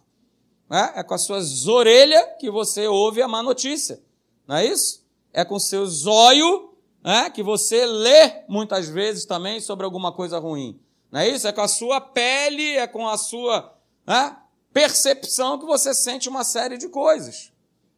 Né? 0.69 0.93
É 0.95 1.03
com 1.03 1.13
as 1.13 1.21
suas 1.21 1.67
orelhas 1.67 2.25
que 2.39 2.51
você 2.51 2.87
ouve 2.87 3.21
a 3.21 3.27
má 3.27 3.41
notícia, 3.41 4.01
não 4.47 4.57
é 4.57 4.65
isso? 4.65 5.05
É 5.31 5.45
com 5.45 5.59
seus 5.59 6.05
olhos 6.05 6.69
né? 7.03 7.29
que 7.29 7.41
você 7.41 7.85
lê 7.85 8.43
muitas 8.47 8.89
vezes 8.89 9.25
também 9.25 9.59
sobre 9.59 9.85
alguma 9.85 10.11
coisa 10.11 10.39
ruim. 10.39 10.79
Não 11.11 11.21
é 11.21 11.29
isso? 11.29 11.47
É 11.47 11.53
com 11.53 11.61
a 11.61 11.67
sua 11.67 12.01
pele, 12.01 12.75
é 12.75 12.85
com 12.85 13.07
a 13.07 13.17
sua 13.17 13.73
né? 14.05 14.35
percepção 14.73 15.57
que 15.57 15.65
você 15.65 15.93
sente 15.93 16.27
uma 16.27 16.43
série 16.43 16.77
de 16.77 16.89
coisas. 16.89 17.51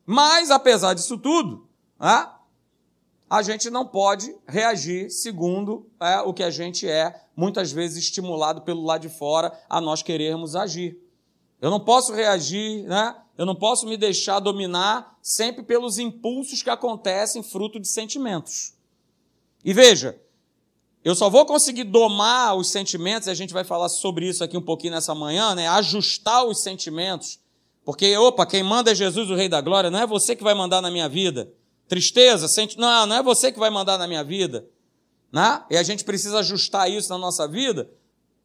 Mas, 0.06 0.50
apesar 0.52 0.94
disso 0.94 1.18
tudo, 1.18 1.68
né? 2.00 2.28
A 3.30 3.42
gente 3.42 3.70
não 3.70 3.86
pode 3.86 4.36
reagir 4.48 5.12
segundo 5.12 5.88
é, 6.00 6.20
o 6.22 6.34
que 6.34 6.42
a 6.42 6.50
gente 6.50 6.88
é, 6.88 7.14
muitas 7.36 7.72
vezes 7.72 8.04
estimulado 8.04 8.62
pelo 8.62 8.84
lado 8.84 9.02
de 9.02 9.10
fora 9.10 9.54
a 9.70 9.80
nós 9.80 10.02
querermos 10.02 10.56
agir. 10.56 10.98
Eu 11.62 11.70
não 11.70 11.80
posso 11.80 12.14
reagir, 12.14 12.84
né? 12.84 13.16
Eu 13.38 13.46
não 13.46 13.56
posso 13.56 13.86
me 13.86 13.96
deixar 13.96 14.40
dominar 14.40 15.18
sempre 15.22 15.62
pelos 15.64 16.00
impulsos 16.00 16.64
que 16.64 16.70
acontecem 16.70 17.44
fruto 17.44 17.80
de 17.80 17.88
sentimentos. 17.88 18.74
E 19.64 19.74
veja, 19.74 20.20
eu 21.04 21.16
só 21.16 21.30
vou 21.30 21.46
conseguir 21.46 21.86
domar 21.86 22.56
os 22.56 22.70
sentimentos, 22.70 23.28
e 23.28 23.32
a 23.32 23.34
gente 23.34 23.54
vai 23.54 23.64
falar 23.64 23.90
sobre 23.90 24.28
isso 24.28 24.44
aqui 24.44 24.58
um 24.58 24.62
pouquinho 24.62 24.94
nessa 24.94 25.14
manhã, 25.14 25.54
né? 25.54 25.68
Ajustar 25.68 26.46
os 26.46 26.62
sentimentos. 26.62 27.40
Porque, 27.86 28.16
opa, 28.18 28.46
quem 28.46 28.64
manda 28.64 28.92
é 28.92 28.96
Jesus, 28.96 29.30
o 29.30 29.36
Rei 29.36 29.48
da 29.48 29.62
Glória, 29.62 29.90
não 29.90 30.00
é 30.00 30.08
você 30.08 30.36
que 30.36 30.44
vai 30.44 30.54
mandar 30.54 30.82
na 30.82 30.92
minha 30.92 31.08
vida. 31.08 31.52
Tristeza, 31.90 32.48
sente, 32.48 32.78
não, 32.78 33.08
não 33.08 33.16
é 33.16 33.24
você 33.24 33.52
que 33.52 33.58
vai 33.58 33.72
mandar 33.72 33.98
na 33.98 34.08
minha 34.08 34.24
vida. 34.24 34.64
Né? 35.32 35.64
E 35.72 35.76
a 35.76 35.82
gente 35.82 36.04
precisa 36.04 36.38
ajustar 36.38 36.90
isso 36.90 37.10
na 37.10 37.18
nossa 37.18 37.48
vida. 37.48 37.90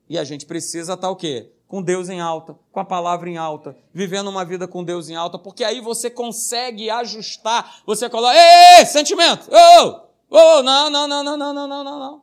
E 0.09 0.19
a 0.19 0.25
gente 0.25 0.47
precisa 0.47 0.95
estar 0.95 1.11
o 1.11 1.17
quê? 1.17 1.53
Com 1.69 1.83
Deus 1.83 2.09
em 2.09 2.23
alta, 2.23 2.57
com 2.73 2.81
a 2.81 2.85
palavra 2.85 3.29
em 3.29 3.37
alta, 3.37 3.77
vivendo 3.93 4.29
uma 4.29 4.47
vida 4.47 4.67
com 4.67 4.83
Deus 4.83 5.11
em 5.11 5.15
alta, 5.15 5.39
porque 5.39 5.63
aí 5.63 5.83
você 5.83 6.09
consegue 6.09 6.89
ajustar. 6.89 7.83
Você 7.85 8.09
coloca, 8.09 8.35
ei, 8.35 8.79
ei 8.79 8.87
sentimento, 8.87 9.49
oh, 9.51 10.01
oh, 10.31 10.63
não, 10.63 10.89
não, 10.89 11.07
não, 11.07 11.23
não, 11.23 11.37
não, 11.37 11.53
não, 11.53 11.69
não, 11.69 11.85
não, 11.85 11.99
não. 11.99 12.23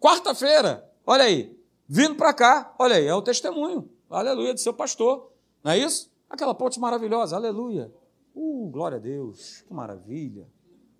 Quarta-feira, 0.00 0.88
olha 1.06 1.24
aí, 1.24 1.56
vindo 1.88 2.14
para 2.14 2.32
cá, 2.32 2.74
olha 2.78 2.96
aí, 2.96 3.06
é 3.06 3.14
o 3.14 3.22
testemunho, 3.22 3.88
aleluia, 4.08 4.54
do 4.54 4.60
seu 4.60 4.72
pastor, 4.72 5.30
não 5.62 5.72
é 5.72 5.78
isso? 5.78 6.10
Aquela 6.30 6.54
ponte 6.54 6.80
maravilhosa, 6.80 7.36
aleluia. 7.36 7.92
Uh, 8.34 8.68
glória 8.70 8.96
a 8.96 9.00
Deus, 9.00 9.62
que 9.66 9.74
maravilha. 9.74 10.46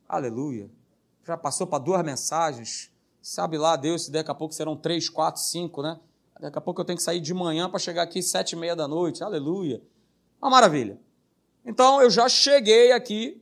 Aleluia. 0.09 0.71
Já 1.25 1.37
passou 1.37 1.67
para 1.67 1.83
duas 1.83 2.05
mensagens. 2.05 2.93
Sabe 3.21 3.57
lá, 3.57 3.77
Deus, 3.77 4.05
se 4.05 4.11
daqui 4.11 4.31
a 4.31 4.35
pouco 4.35 4.55
serão 4.55 4.77
três, 4.77 5.09
quatro, 5.09 5.41
cinco, 5.41 5.83
né? 5.83 5.99
Daqui 6.41 6.59
a 6.59 6.61
pouco 6.61 6.81
eu 6.81 6.85
tenho 6.85 6.97
que 6.97 7.03
sair 7.03 7.21
de 7.21 7.33
manhã 7.33 7.71
para 7.71 7.79
chegar 7.79 8.03
aqui 8.03 8.21
sete 8.21 8.53
e 8.53 8.57
meia 8.57 8.75
da 8.75 8.89
noite. 8.89 9.23
Aleluia. 9.23 9.81
Uma 10.41 10.51
maravilha. 10.51 11.01
Então 11.65 12.03
eu 12.03 12.11
já 12.11 12.29
cheguei 12.29 12.91
aqui 12.91 13.41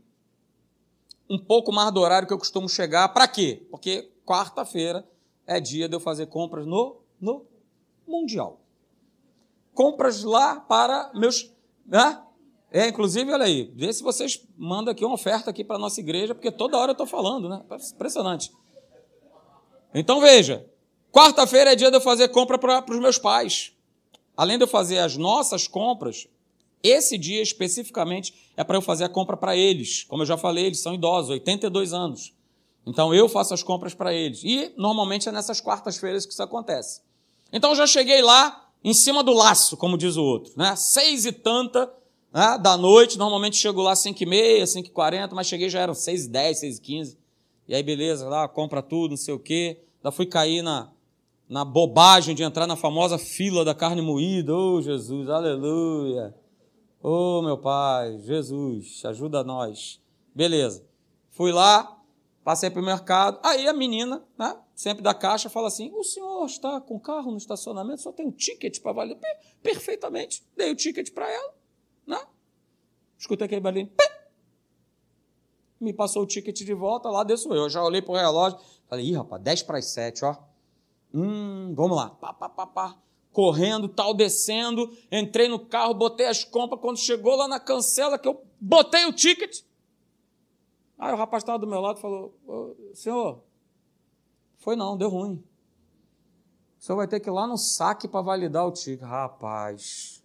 um 1.29 1.39
pouco 1.39 1.73
mais 1.73 1.91
do 1.93 2.01
horário 2.01 2.29
que 2.29 2.35
eu 2.35 2.39
costumo 2.39 2.69
chegar. 2.69 3.09
Para 3.09 3.27
quê? 3.27 3.67
Porque 3.71 4.13
quarta-feira 4.27 5.09
é 5.47 5.59
dia 5.59 5.89
de 5.89 5.97
eu 5.97 6.01
fazer 6.01 6.27
compras 6.27 6.67
no, 6.67 6.99
no 7.19 7.47
Mundial. 8.07 8.61
Compras 9.73 10.23
lá 10.23 10.61
para 10.61 11.11
meus. 11.15 11.51
Né? 11.87 12.23
É, 12.73 12.89
inclusive, 12.89 13.33
olha 13.33 13.45
aí, 13.45 13.73
vê 13.75 13.93
se 13.93 14.03
vocês 14.03 14.47
mandam 14.57 14.93
aqui 14.93 15.05
uma 15.05 15.15
oferta 15.15 15.51
aqui 15.51 15.65
para 15.65 15.77
a 15.77 15.79
nossa 15.79 15.99
igreja, 15.99 16.35
porque 16.35 16.53
toda 16.53 16.79
hora 16.79 16.91
eu 16.91 16.93
estou 16.93 17.07
falando, 17.07 17.49
né? 17.49 17.63
Impressionante. 17.93 18.53
Então 19.93 20.21
veja, 20.21 20.65
quarta-feira 21.11 21.73
é 21.73 21.77
dia 21.77 21.91
de 21.91 21.97
eu 21.97 22.01
fazer 22.01 22.29
compra 22.29 22.57
para 22.59 22.85
os 22.89 23.01
meus 23.01 23.19
pais. 23.19 23.73
Além 24.37 24.57
de 24.57 24.65
eu 24.65 24.69
fazer 24.69 24.99
as 24.99 25.17
nossas 25.17 25.67
compras, 25.67 26.29
esse 26.83 27.19
dia 27.19 27.43
especificamente 27.43 28.53
é 28.57 28.63
para 28.63 28.77
eu 28.77 28.83
fazer 28.83 29.05
a 29.05 29.09
compra 29.09 29.37
para 29.37 29.57
eles. 29.57 30.05
Como 30.05 30.23
eu 30.23 30.27
já 30.27 30.37
falei, 30.37 30.67
eles 30.67 30.81
são 30.81 30.95
idosos, 30.95 31.31
82 31.31 31.93
anos. 31.93 32.33
Então 32.87 33.13
eu 33.13 33.29
faço 33.29 33.53
as 33.53 33.63
compras 33.63 33.95
para 33.95 34.15
eles. 34.15 34.43
E 34.45 34.73
normalmente 34.77 35.29
é 35.29 35.33
nessas 35.33 35.61
quartas-feiras 35.61 36.25
que 36.25 36.33
isso 36.33 36.43
acontece. 36.43 37.03
Então 37.53 37.71
eu 37.71 37.77
já 37.77 37.87
cheguei 37.87 38.23
lá 38.23 38.69
em 38.83 38.95
cima 38.95 39.23
do 39.23 39.33
laço, 39.33 39.77
como 39.77 39.99
diz 39.99 40.17
o 40.17 40.23
outro, 40.23 40.53
né? 40.57 40.75
Seis 40.77 41.27
e 41.27 41.33
tanta 41.33 41.93
né, 42.33 42.59
da 42.59 42.77
noite, 42.77 43.19
normalmente 43.19 43.57
chego 43.57 43.83
lá 43.83 43.95
5 43.95 44.23
e 44.23 44.27
meia, 44.27 44.67
5 44.67 44.89
e 44.89 44.91
40, 44.91 45.35
mas 45.35 45.47
cheguei 45.47 45.69
já 45.69 45.81
eram 45.81 45.95
6 45.95 46.27
e 46.27 46.29
10, 46.29 46.61
6 46.61 46.79
e 46.79 46.81
15. 46.81 47.19
Aí, 47.69 47.83
beleza, 47.83 48.29
lá, 48.29 48.49
compra 48.49 48.83
tudo, 48.83 49.11
não 49.11 49.17
sei 49.17 49.35
o 49.35 49.39
quê. 49.39 49.81
Já 50.03 50.11
fui 50.11 50.27
cair 50.27 50.63
na, 50.63 50.91
na 51.49 51.65
bobagem 51.65 52.35
de 52.35 52.43
entrar 52.43 52.67
na 52.67 52.77
famosa 52.77 53.17
fila 53.19 53.65
da 53.65 53.75
carne 53.75 54.03
moída. 54.03 54.53
Oh, 54.55 54.81
Jesus, 54.83 55.29
aleluia. 55.29 56.35
Oh, 57.03 57.43
meu 57.43 57.59
Pai, 57.59 58.19
Jesus, 58.21 59.03
ajuda 59.05 59.45
nós. 59.45 60.01
Beleza. 60.35 60.85
Fui 61.31 61.53
lá, 61.53 61.97
passei 62.43 62.71
para 62.71 62.83
o 62.83 62.85
mercado. 62.85 63.39
Aí 63.43 63.69
a 63.69 63.73
menina, 63.73 64.23
né, 64.37 64.57
sempre 64.75 65.03
da 65.03 65.15
caixa, 65.15 65.49
fala 65.49 65.69
assim: 65.69 65.93
O 65.95 66.03
senhor 66.03 66.45
está 66.47 66.81
com 66.81 66.99
carro 66.99 67.31
no 67.31 67.37
estacionamento, 67.37 68.03
só 68.03 68.13
tem 68.13 68.27
um 68.27 68.33
ticket 68.33 68.81
para 68.81 68.93
valer. 68.93 69.19
Perfeitamente. 69.63 70.43
Dei 70.57 70.73
o 70.73 70.77
ticket 70.77 71.13
para 71.13 71.31
ela. 71.31 71.60
Escutei 73.31 73.47
aquele 73.47 73.61
barulhinho. 73.61 73.93
Me 75.81 75.93
passou 75.93 76.25
o 76.25 76.27
ticket 76.27 76.65
de 76.65 76.75
volta, 76.75 77.09
lá 77.09 77.23
desço 77.23 77.49
eu. 77.51 77.63
Eu 77.63 77.71
já 77.71 77.83
olhei 77.83 78.03
pro 78.03 78.15
relógio. 78.15 78.59
Falei, 78.89 79.07
ih, 79.07 79.15
rapaz, 79.15 79.41
10 79.41 79.63
para 79.63 79.79
as 79.79 79.87
7, 79.87 80.25
ó. 80.25 80.37
Hum, 81.15 81.73
vamos 81.77 81.97
lá. 81.97 82.11
Pá, 82.11 82.33
pá, 82.33 82.49
pá, 82.49 82.67
pá. 82.67 82.97
Correndo, 83.33 83.89
tal, 83.89 84.13
descendo. 84.13 84.93
Entrei 85.13 85.47
no 85.47 85.61
carro, 85.61 85.95
botei 85.95 86.27
as 86.27 86.43
compras. 86.43 86.81
Quando 86.81 86.99
chegou 86.99 87.37
lá 87.37 87.47
na 87.47 87.61
cancela, 87.61 88.19
que 88.19 88.27
eu 88.27 88.45
botei 88.61 89.07
o 89.07 89.13
ticket. 89.13 89.63
Aí 90.99 91.13
o 91.13 91.17
rapaz 91.17 91.45
estava 91.45 91.59
do 91.59 91.69
meu 91.69 91.81
lado 91.81 91.99
e 91.99 92.01
falou: 92.01 92.35
Senhor, 92.95 93.45
foi 94.59 94.75
não, 94.75 94.97
deu 94.97 95.09
ruim. 95.09 95.43
O 96.81 96.83
senhor 96.83 96.97
vai 96.97 97.07
ter 97.07 97.21
que 97.21 97.31
ir 97.31 97.33
lá 97.33 97.47
no 97.47 97.57
saque 97.57 98.09
para 98.09 98.23
validar 98.23 98.67
o 98.67 98.73
ticket. 98.73 99.07
Rapaz. 99.07 100.20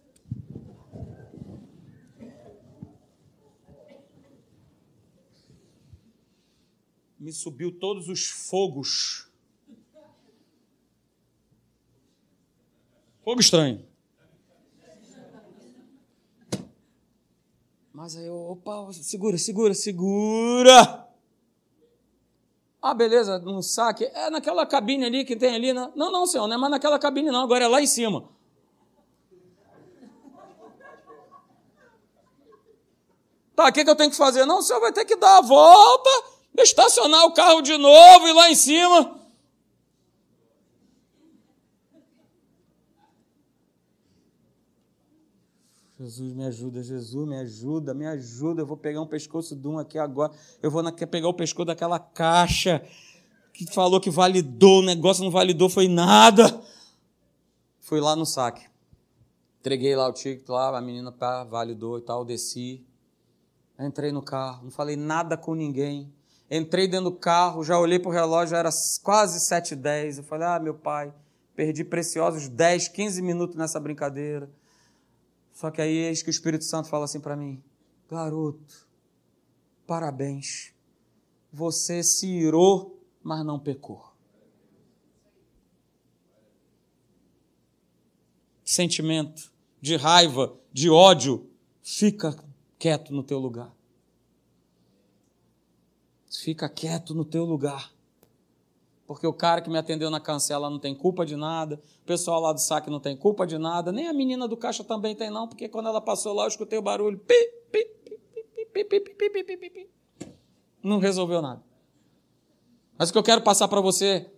Me 7.26 7.32
subiu 7.32 7.72
todos 7.72 8.08
os 8.08 8.28
fogos. 8.28 9.28
Fogo 13.24 13.40
estranho. 13.40 13.84
Mas 17.92 18.14
aí 18.14 18.30
opa, 18.30 18.92
segura, 18.92 19.36
segura, 19.38 19.74
segura. 19.74 21.08
Ah, 22.80 22.94
beleza, 22.94 23.40
no 23.40 23.60
saque. 23.60 24.04
É 24.04 24.30
naquela 24.30 24.64
cabine 24.64 25.04
ali 25.06 25.24
que 25.24 25.34
tem 25.34 25.52
ali. 25.52 25.72
Não, 25.72 25.90
não, 25.96 26.12
não 26.12 26.26
senhor, 26.28 26.46
não 26.46 26.54
é 26.54 26.58
mais 26.60 26.70
naquela 26.70 26.96
cabine, 26.96 27.32
não. 27.32 27.42
Agora 27.42 27.64
é 27.64 27.66
lá 27.66 27.82
em 27.82 27.88
cima. 27.88 28.28
Tá, 33.56 33.66
o 33.68 33.72
que, 33.72 33.82
que 33.82 33.90
eu 33.90 33.96
tenho 33.96 34.10
que 34.12 34.16
fazer? 34.16 34.46
Não, 34.46 34.58
o 34.58 34.62
senhor 34.62 34.78
vai 34.78 34.92
ter 34.92 35.04
que 35.04 35.16
dar 35.16 35.38
a 35.38 35.42
volta 35.42 36.35
estacionar 36.62 37.24
o 37.24 37.32
carro 37.32 37.60
de 37.60 37.76
novo 37.76 38.28
e 38.28 38.32
lá 38.32 38.50
em 38.50 38.54
cima. 38.54 39.16
Jesus 45.98 46.34
me 46.34 46.44
ajuda, 46.44 46.82
Jesus 46.82 47.26
me 47.26 47.38
ajuda, 47.38 47.94
me 47.94 48.06
ajuda. 48.06 48.60
Eu 48.60 48.66
vou 48.66 48.76
pegar 48.76 49.00
um 49.00 49.06
pescoço 49.06 49.56
de 49.56 49.66
um 49.66 49.78
aqui 49.78 49.98
agora. 49.98 50.32
Eu 50.62 50.70
vou 50.70 50.82
pegar 50.92 51.28
o 51.28 51.34
pescoço 51.34 51.64
daquela 51.64 51.98
caixa 51.98 52.82
que 53.52 53.64
falou 53.72 53.98
que 53.98 54.10
validou, 54.10 54.80
o 54.80 54.84
negócio 54.84 55.24
não 55.24 55.30
validou, 55.30 55.70
foi 55.70 55.88
nada. 55.88 56.62
Fui 57.80 58.00
lá 58.00 58.14
no 58.14 58.26
saque. 58.26 58.66
Entreguei 59.60 59.96
lá 59.96 60.06
o 60.06 60.12
ticket 60.12 60.46
lá, 60.48 60.76
a 60.76 60.80
menina 60.82 61.10
pá, 61.10 61.42
validou 61.44 61.98
e 61.98 62.02
tal, 62.02 62.24
desci. 62.24 62.84
Entrei 63.78 64.12
no 64.12 64.20
carro, 64.20 64.64
não 64.64 64.70
falei 64.70 64.96
nada 64.96 65.36
com 65.36 65.54
ninguém 65.54 66.12
Entrei 66.50 66.86
dentro 66.86 67.10
do 67.10 67.16
carro, 67.16 67.64
já 67.64 67.78
olhei 67.78 67.98
para 67.98 68.08
o 68.08 68.12
relógio, 68.12 68.56
era 68.56 68.70
quase 69.02 69.38
7h10. 69.40 70.18
Eu 70.18 70.24
falei, 70.24 70.46
ah, 70.46 70.60
meu 70.60 70.74
pai, 70.74 71.12
perdi 71.56 71.82
preciosos 71.82 72.48
10, 72.48 72.88
15 72.88 73.22
minutos 73.22 73.56
nessa 73.56 73.80
brincadeira. 73.80 74.48
Só 75.52 75.70
que 75.70 75.80
aí 75.80 75.96
eis 75.96 76.22
que 76.22 76.28
o 76.28 76.30
Espírito 76.30 76.64
Santo 76.64 76.88
fala 76.88 77.06
assim 77.06 77.18
para 77.18 77.34
mim: 77.34 77.62
garoto, 78.08 78.86
parabéns. 79.86 80.74
Você 81.50 82.02
se 82.02 82.26
irou, 82.26 83.02
mas 83.22 83.44
não 83.44 83.58
pecou. 83.58 84.12
Sentimento 88.62 89.50
de 89.80 89.96
raiva, 89.96 90.54
de 90.72 90.90
ódio, 90.90 91.48
fica 91.82 92.36
quieto 92.78 93.14
no 93.14 93.22
teu 93.22 93.38
lugar. 93.38 93.72
Fica 96.42 96.68
quieto 96.68 97.14
no 97.14 97.24
teu 97.24 97.44
lugar. 97.44 97.92
Porque 99.06 99.26
o 99.26 99.32
cara 99.32 99.60
que 99.60 99.70
me 99.70 99.78
atendeu 99.78 100.10
na 100.10 100.18
cancela 100.18 100.68
não 100.68 100.78
tem 100.78 100.94
culpa 100.94 101.24
de 101.24 101.36
nada, 101.36 101.80
o 102.02 102.06
pessoal 102.06 102.40
lá 102.40 102.52
do 102.52 102.60
saque 102.60 102.90
não 102.90 102.98
tem 102.98 103.16
culpa 103.16 103.46
de 103.46 103.56
nada, 103.56 103.92
nem 103.92 104.08
a 104.08 104.12
menina 104.12 104.48
do 104.48 104.56
caixa 104.56 104.82
também 104.82 105.14
tem 105.14 105.30
não, 105.30 105.46
porque 105.46 105.68
quando 105.68 105.88
ela 105.88 106.00
passou 106.00 106.32
lá 106.34 106.44
eu 106.44 106.48
escutei 106.48 106.78
o 106.78 106.82
barulho. 106.82 107.18
Pi, 107.18 107.34
pi, 107.70 107.84
pi, 108.74 108.84
pi, 108.84 108.84
pi, 108.84 109.00
pi, 109.00 109.30
pi, 109.30 109.44
pi, 109.44 109.70
pi, 109.70 109.88
Não 110.82 110.98
resolveu 110.98 111.40
nada. 111.40 111.62
Mas 112.98 113.10
o 113.10 113.12
que 113.12 113.18
eu 113.18 113.22
quero 113.22 113.42
passar 113.42 113.68
para 113.68 113.80
você 113.80 114.28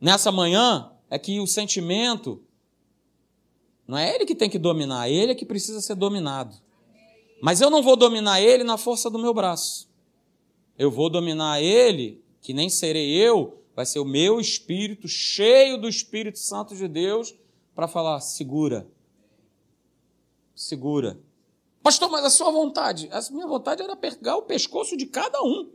nessa 0.00 0.30
manhã 0.30 0.92
é 1.08 1.18
que 1.18 1.40
o 1.40 1.46
sentimento 1.46 2.42
não 3.86 3.96
é 3.96 4.14
ele 4.14 4.26
que 4.26 4.34
tem 4.34 4.50
que 4.50 4.58
dominar, 4.58 5.08
é 5.08 5.12
ele 5.12 5.32
é 5.32 5.34
que 5.34 5.46
precisa 5.46 5.80
ser 5.80 5.94
dominado. 5.94 6.56
Mas 7.40 7.60
eu 7.60 7.70
não 7.70 7.82
vou 7.82 7.96
dominar 7.96 8.40
ele 8.40 8.64
na 8.64 8.76
força 8.76 9.08
do 9.08 9.18
meu 9.18 9.32
braço. 9.32 9.85
Eu 10.78 10.90
vou 10.90 11.08
dominar 11.08 11.60
ele, 11.60 12.22
que 12.40 12.52
nem 12.52 12.68
serei 12.68 13.14
eu, 13.14 13.62
vai 13.74 13.86
ser 13.86 13.98
o 13.98 14.04
meu 14.04 14.40
espírito, 14.40 15.08
cheio 15.08 15.78
do 15.78 15.88
Espírito 15.88 16.38
Santo 16.38 16.74
de 16.74 16.86
Deus, 16.88 17.34
para 17.74 17.88
falar: 17.88 18.20
segura. 18.20 18.86
Segura. 20.54 21.18
Pastor, 21.82 22.10
mas 22.10 22.24
a 22.24 22.30
sua 22.30 22.50
vontade? 22.50 23.08
A 23.12 23.20
minha 23.30 23.46
vontade 23.46 23.82
era 23.82 23.94
pegar 23.94 24.36
o 24.36 24.42
pescoço 24.42 24.96
de 24.96 25.06
cada 25.06 25.42
um. 25.42 25.70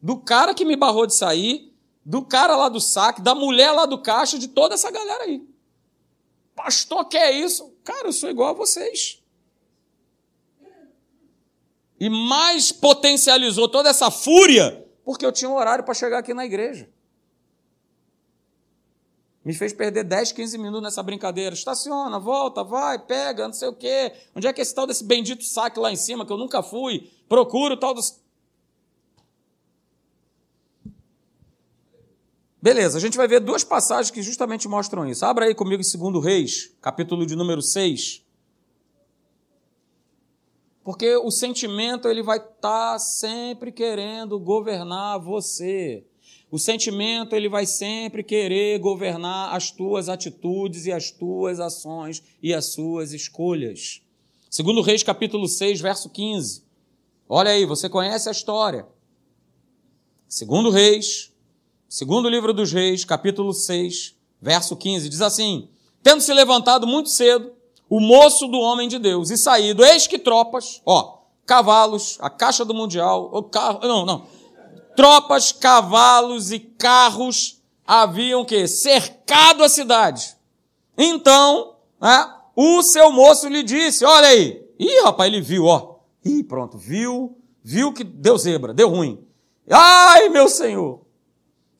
Do 0.00 0.18
cara 0.18 0.54
que 0.54 0.64
me 0.64 0.76
barrou 0.76 1.06
de 1.06 1.14
sair, 1.14 1.74
do 2.04 2.24
cara 2.24 2.56
lá 2.56 2.68
do 2.68 2.80
saque, 2.80 3.20
da 3.20 3.34
mulher 3.34 3.72
lá 3.72 3.84
do 3.84 4.00
caixa, 4.00 4.38
de 4.38 4.48
toda 4.48 4.74
essa 4.74 4.90
galera 4.90 5.24
aí. 5.24 5.44
Pastor, 6.54 7.04
que 7.06 7.16
é 7.16 7.32
isso? 7.32 7.74
Cara, 7.82 8.08
eu 8.08 8.12
sou 8.12 8.30
igual 8.30 8.50
a 8.50 8.52
vocês. 8.52 9.22
E 11.98 12.08
mais 12.08 12.70
potencializou 12.70 13.68
toda 13.68 13.90
essa 13.90 14.10
fúria 14.10 14.86
porque 15.08 15.24
eu 15.24 15.32
tinha 15.32 15.48
um 15.48 15.54
horário 15.54 15.82
para 15.82 15.94
chegar 15.94 16.18
aqui 16.18 16.34
na 16.34 16.44
igreja. 16.44 16.86
Me 19.42 19.54
fez 19.54 19.72
perder 19.72 20.04
10, 20.04 20.32
15 20.32 20.58
minutos 20.58 20.82
nessa 20.82 21.02
brincadeira. 21.02 21.54
Estaciona, 21.54 22.18
volta, 22.18 22.62
vai, 22.62 22.98
pega, 22.98 23.46
não 23.46 23.54
sei 23.54 23.68
o 23.68 23.72
quê. 23.72 24.12
Onde 24.36 24.46
é 24.46 24.52
que 24.52 24.60
é 24.60 24.62
esse 24.62 24.74
tal 24.74 24.86
desse 24.86 25.02
bendito 25.02 25.42
saque 25.44 25.80
lá 25.80 25.90
em 25.90 25.96
cima, 25.96 26.26
que 26.26 26.30
eu 26.30 26.36
nunca 26.36 26.62
fui? 26.62 27.10
Procuro 27.26 27.72
o 27.72 27.76
tal 27.78 27.94
dos. 27.94 28.20
Beleza, 32.60 32.98
a 32.98 33.00
gente 33.00 33.16
vai 33.16 33.26
ver 33.26 33.40
duas 33.40 33.64
passagens 33.64 34.10
que 34.10 34.20
justamente 34.20 34.68
mostram 34.68 35.08
isso. 35.08 35.24
Abra 35.24 35.46
aí 35.46 35.54
comigo 35.54 35.82
em 35.82 36.12
2 36.12 36.22
Reis, 36.22 36.70
capítulo 36.82 37.24
de 37.24 37.34
número 37.34 37.62
6. 37.62 38.27
Porque 40.88 41.18
o 41.18 41.30
sentimento 41.30 42.08
ele 42.08 42.22
vai 42.22 42.38
estar 42.38 42.92
tá 42.94 42.98
sempre 42.98 43.70
querendo 43.70 44.40
governar 44.40 45.20
você. 45.20 46.02
O 46.50 46.58
sentimento 46.58 47.36
ele 47.36 47.46
vai 47.46 47.66
sempre 47.66 48.22
querer 48.22 48.78
governar 48.78 49.54
as 49.54 49.70
tuas 49.70 50.08
atitudes 50.08 50.86
e 50.86 50.92
as 50.92 51.10
tuas 51.10 51.60
ações 51.60 52.22
e 52.42 52.54
as 52.54 52.72
suas 52.72 53.12
escolhas. 53.12 54.00
Segundo 54.48 54.80
Reis 54.80 55.02
capítulo 55.02 55.46
6, 55.46 55.78
verso 55.78 56.08
15. 56.08 56.64
Olha 57.28 57.50
aí, 57.50 57.66
você 57.66 57.86
conhece 57.90 58.26
a 58.30 58.32
história. 58.32 58.86
Segundo 60.26 60.70
Reis, 60.70 61.34
segundo 61.86 62.30
livro 62.30 62.54
dos 62.54 62.72
Reis, 62.72 63.04
capítulo 63.04 63.52
6, 63.52 64.16
verso 64.40 64.74
15, 64.74 65.06
diz 65.10 65.20
assim: 65.20 65.68
Tendo 66.02 66.22
se 66.22 66.32
levantado 66.32 66.86
muito 66.86 67.10
cedo, 67.10 67.57
o 67.88 68.00
moço 68.00 68.46
do 68.48 68.58
homem 68.58 68.88
de 68.88 68.98
Deus, 68.98 69.30
e 69.30 69.38
saído, 69.38 69.84
eis 69.84 70.06
que 70.06 70.18
tropas, 70.18 70.82
ó, 70.84 71.18
cavalos, 71.46 72.18
a 72.20 72.28
caixa 72.28 72.64
do 72.64 72.74
mundial, 72.74 73.30
o 73.32 73.42
carro, 73.42 73.80
não, 73.82 74.04
não, 74.04 74.26
tropas, 74.94 75.52
cavalos 75.52 76.52
e 76.52 76.58
carros 76.58 77.62
haviam 77.86 78.44
que 78.44 78.66
cercado 78.68 79.64
a 79.64 79.68
cidade. 79.68 80.36
Então, 80.96 81.76
né, 82.00 82.34
o 82.54 82.82
seu 82.82 83.10
moço 83.10 83.48
lhe 83.48 83.62
disse, 83.62 84.04
olha 84.04 84.28
aí, 84.28 84.62
ih, 84.78 85.02
rapaz, 85.04 85.32
ele 85.32 85.40
viu, 85.40 85.64
ó, 85.64 85.96
ih, 86.24 86.42
pronto, 86.42 86.76
viu, 86.76 87.38
viu 87.62 87.92
que 87.92 88.04
deu 88.04 88.36
zebra, 88.36 88.74
deu 88.74 88.90
ruim. 88.90 89.24
Ai, 89.70 90.28
meu 90.28 90.48
senhor, 90.48 91.00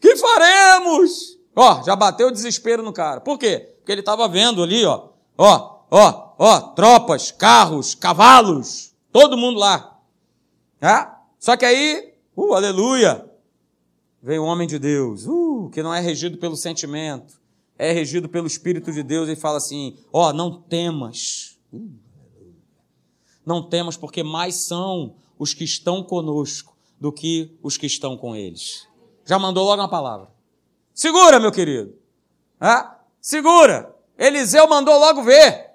que 0.00 0.16
faremos? 0.16 1.38
Ó, 1.54 1.82
já 1.82 1.96
bateu 1.96 2.28
o 2.28 2.32
desespero 2.32 2.82
no 2.82 2.92
cara. 2.92 3.20
Por 3.20 3.36
quê? 3.36 3.74
Porque 3.78 3.90
ele 3.90 4.00
estava 4.00 4.28
vendo 4.28 4.62
ali, 4.62 4.84
ó, 4.84 5.08
ó, 5.36 5.77
ó, 5.90 6.34
ó, 6.38 6.60
tropas, 6.72 7.30
carros, 7.30 7.94
cavalos, 7.94 8.94
todo 9.12 9.36
mundo 9.36 9.58
lá. 9.58 9.98
É? 10.80 11.08
Só 11.38 11.56
que 11.56 11.64
aí, 11.64 12.14
uh, 12.36 12.54
aleluia, 12.54 13.28
vem 14.22 14.38
o 14.38 14.44
homem 14.44 14.66
de 14.66 14.78
Deus, 14.78 15.26
uh, 15.26 15.70
que 15.72 15.82
não 15.82 15.92
é 15.92 16.00
regido 16.00 16.38
pelo 16.38 16.56
sentimento, 16.56 17.40
é 17.76 17.92
regido 17.92 18.28
pelo 18.28 18.46
Espírito 18.46 18.92
de 18.92 19.02
Deus 19.02 19.28
e 19.28 19.36
fala 19.36 19.58
assim: 19.58 19.96
ó, 20.12 20.32
não 20.32 20.60
temas. 20.60 21.58
Uh, 21.72 21.90
não 23.44 23.62
temas, 23.62 23.96
porque 23.96 24.22
mais 24.22 24.56
são 24.56 25.14
os 25.38 25.54
que 25.54 25.64
estão 25.64 26.02
conosco 26.02 26.76
do 27.00 27.10
que 27.10 27.56
os 27.62 27.76
que 27.76 27.86
estão 27.86 28.16
com 28.16 28.36
eles. 28.36 28.86
Já 29.24 29.38
mandou 29.38 29.64
logo 29.64 29.80
na 29.80 29.88
palavra. 29.88 30.28
Segura, 30.92 31.38
meu 31.38 31.52
querido. 31.52 31.94
É? 32.60 32.86
Segura. 33.20 33.94
Eliseu 34.18 34.68
mandou 34.68 34.98
logo 34.98 35.22
ver. 35.22 35.67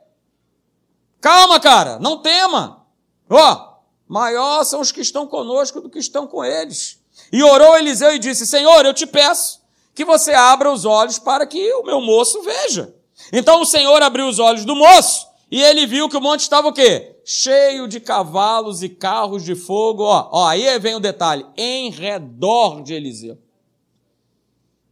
Calma, 1.24 1.58
cara, 1.58 2.00
não 2.00 2.18
tema. 2.18 2.86
Ó, 3.30 3.54
oh, 3.54 4.14
maior 4.14 4.66
são 4.66 4.82
os 4.82 4.92
que 4.92 5.00
estão 5.00 5.26
conosco 5.26 5.80
do 5.80 5.90
que 5.90 5.98
estão 5.98 6.28
com 6.28 6.44
eles. 6.44 7.02
E 7.32 7.42
orou 7.42 7.78
Eliseu 7.78 8.14
e 8.14 8.20
disse: 8.20 8.46
Senhor, 8.46 8.86
eu 8.86 8.94
te 8.94 9.08
peço 9.08 9.62
que 9.96 10.04
você 10.04 10.34
abra 10.34 10.70
os 10.70 10.84
olhos 10.84 11.18
para 11.18 11.48
que 11.48 11.74
o 11.76 11.84
meu 11.84 12.02
moço 12.02 12.42
veja. 12.42 12.94
Então 13.32 13.62
o 13.62 13.66
Senhor 13.66 14.04
abriu 14.04 14.28
os 14.28 14.38
olhos 14.38 14.66
do 14.66 14.76
moço 14.76 15.26
e 15.50 15.64
ele 15.64 15.88
viu 15.88 16.10
que 16.10 16.18
o 16.18 16.22
monte 16.22 16.42
estava 16.42 16.68
o 16.68 16.74
quê? 16.74 17.16
Cheio 17.24 17.88
de 17.88 18.02
cavalos 18.02 18.84
e 18.84 18.90
carros 18.90 19.46
de 19.46 19.56
fogo. 19.56 20.04
Ó, 20.04 20.28
ó, 20.30 20.48
aí 20.50 20.78
vem 20.78 20.96
o 20.96 21.00
detalhe: 21.00 21.46
em 21.56 21.90
redor 21.90 22.84
de 22.84 22.94
Eliseu. 22.94 23.38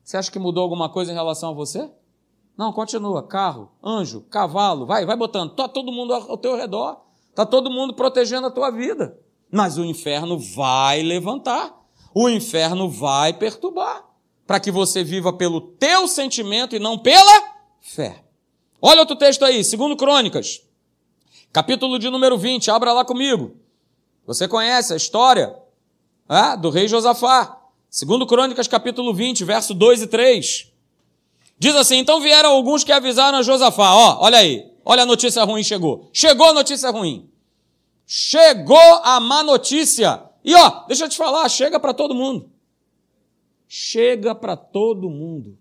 Você 0.02 0.15
acha 0.15 0.32
que 0.32 0.39
mudou 0.39 0.63
alguma 0.63 0.88
coisa 0.88 1.12
em 1.12 1.15
relação 1.15 1.50
a 1.50 1.54
você? 1.54 1.89
Não, 2.62 2.71
continua. 2.71 3.24
Carro, 3.24 3.71
anjo, 3.84 4.21
cavalo, 4.30 4.86
vai, 4.86 5.04
vai 5.04 5.17
botando. 5.17 5.50
Está 5.50 5.67
todo 5.67 5.91
mundo 5.91 6.13
ao 6.13 6.38
teu 6.38 6.56
redor. 6.56 7.02
Está 7.32 7.43
todo 7.43 7.71
mundo 7.71 7.95
protegendo 7.95 8.45
a 8.45 8.52
tua 8.52 8.69
vida. 8.69 9.17
Mas 9.52 9.80
o 9.80 9.84
inferno 9.84 10.38
vai 10.38 11.02
levantar. 11.02 11.76
O 12.13 12.30
inferno 12.30 12.88
vai 12.88 13.34
perturbar. 13.34 14.06
Para 14.45 14.60
que 14.60 14.69
você 14.69 15.04
viva 15.04 15.34
pelo 15.34 15.60
teu 15.60 16.08
sentimento 16.08 16.76
e 16.76 16.80
não 16.80 17.00
pela 17.00 17.56
fé. 17.80 18.24
Olha 18.80 19.00
outro 19.00 19.15
texto 19.15 19.43
aí, 19.43 19.63
segundo 19.63 19.97
Crônicas. 19.97 20.62
Capítulo 21.52 21.97
de 21.97 22.12
número 22.12 22.38
20, 22.38 22.69
abra 22.69 22.93
lá 22.93 23.04
comigo. 23.04 23.56
Você 24.28 24.47
conhece 24.47 24.93
a 24.93 24.97
história 24.97 25.58
é, 26.30 26.56
do 26.56 26.69
rei 26.69 26.88
Josafá. 26.88 27.60
Segundo 27.89 28.28
Crônicas, 28.28 28.67
capítulo 28.67 29.15
20, 29.15 29.43
verso 29.45 29.74
2 29.74 30.04
e 30.04 30.08
3. 30.08 30.70
Diz 31.62 31.76
assim: 31.76 31.97
então 31.97 32.19
vieram 32.19 32.50
alguns 32.50 32.84
que 32.84 32.91
avisaram 32.91 33.38
a 33.38 33.43
Josafá: 33.43 33.93
ó, 33.93 34.17
olha 34.21 34.39
aí, 34.39 34.65
olha 34.84 35.04
a 35.04 35.06
notícia 35.06 35.43
ruim 35.43 35.63
chegou. 35.63 36.10
Chegou 36.12 36.47
a 36.47 36.54
notícia 36.54 36.89
ruim. 36.89 37.30
Chegou 38.04 38.95
a 39.04 39.19
má 39.19 39.43
notícia. 39.43 40.24
E 40.43 40.56
ó, 40.56 40.88
deixa 40.88 41.06
eu 41.06 41.10
te 41.10 41.15
falar, 41.15 41.47
chega 41.50 41.80
para 41.80 41.93
todo 41.93 42.15
mundo. 42.15 42.50
Chega 43.67 44.34
para 44.34 44.58
todo 44.58 45.08
mundo. 45.08 45.56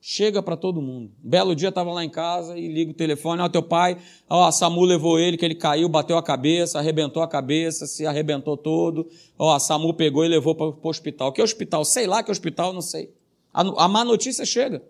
Chega 0.00 0.42
para 0.42 0.56
todo 0.56 0.80
mundo. 0.80 1.12
Belo 1.18 1.54
dia 1.54 1.68
estava 1.68 1.92
lá 1.92 2.02
em 2.02 2.08
casa 2.08 2.58
e 2.58 2.66
liga 2.66 2.90
o 2.90 2.94
telefone, 2.94 3.42
ó, 3.42 3.48
teu 3.50 3.62
pai, 3.62 3.98
ó, 4.30 4.46
a 4.46 4.52
Samu 4.52 4.82
levou 4.82 5.18
ele, 5.18 5.36
que 5.36 5.44
ele 5.44 5.54
caiu, 5.54 5.90
bateu 5.90 6.16
a 6.16 6.22
cabeça, 6.22 6.78
arrebentou 6.78 7.22
a 7.22 7.28
cabeça, 7.28 7.86
se 7.86 8.06
arrebentou 8.06 8.56
todo. 8.56 9.06
Ó, 9.38 9.54
a 9.54 9.60
Samu 9.60 9.92
pegou 9.92 10.24
e 10.24 10.28
levou 10.28 10.54
para 10.54 10.68
o 10.68 10.78
hospital. 10.88 11.32
Que 11.34 11.42
hospital? 11.42 11.84
Sei 11.84 12.06
lá 12.06 12.22
que 12.22 12.30
hospital, 12.30 12.72
não 12.72 12.80
sei. 12.80 13.12
A, 13.54 13.84
a 13.84 13.88
má 13.88 14.04
notícia 14.04 14.44
chega. 14.44 14.82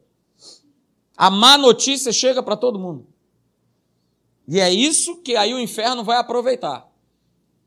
A 1.15 1.31
má 1.31 1.59
notícia 1.59 2.11
chega 2.13 2.43
para 2.43 2.57
todo 2.57 2.79
mundo. 2.79 3.07
E 4.49 4.59
é 4.59 4.71
isso 4.71 5.17
que 5.23 5.37
aí 5.37 5.53
o 5.53 5.61
inferno 5.61 6.03
vai 6.03 6.17
aproveitar. 6.17 6.91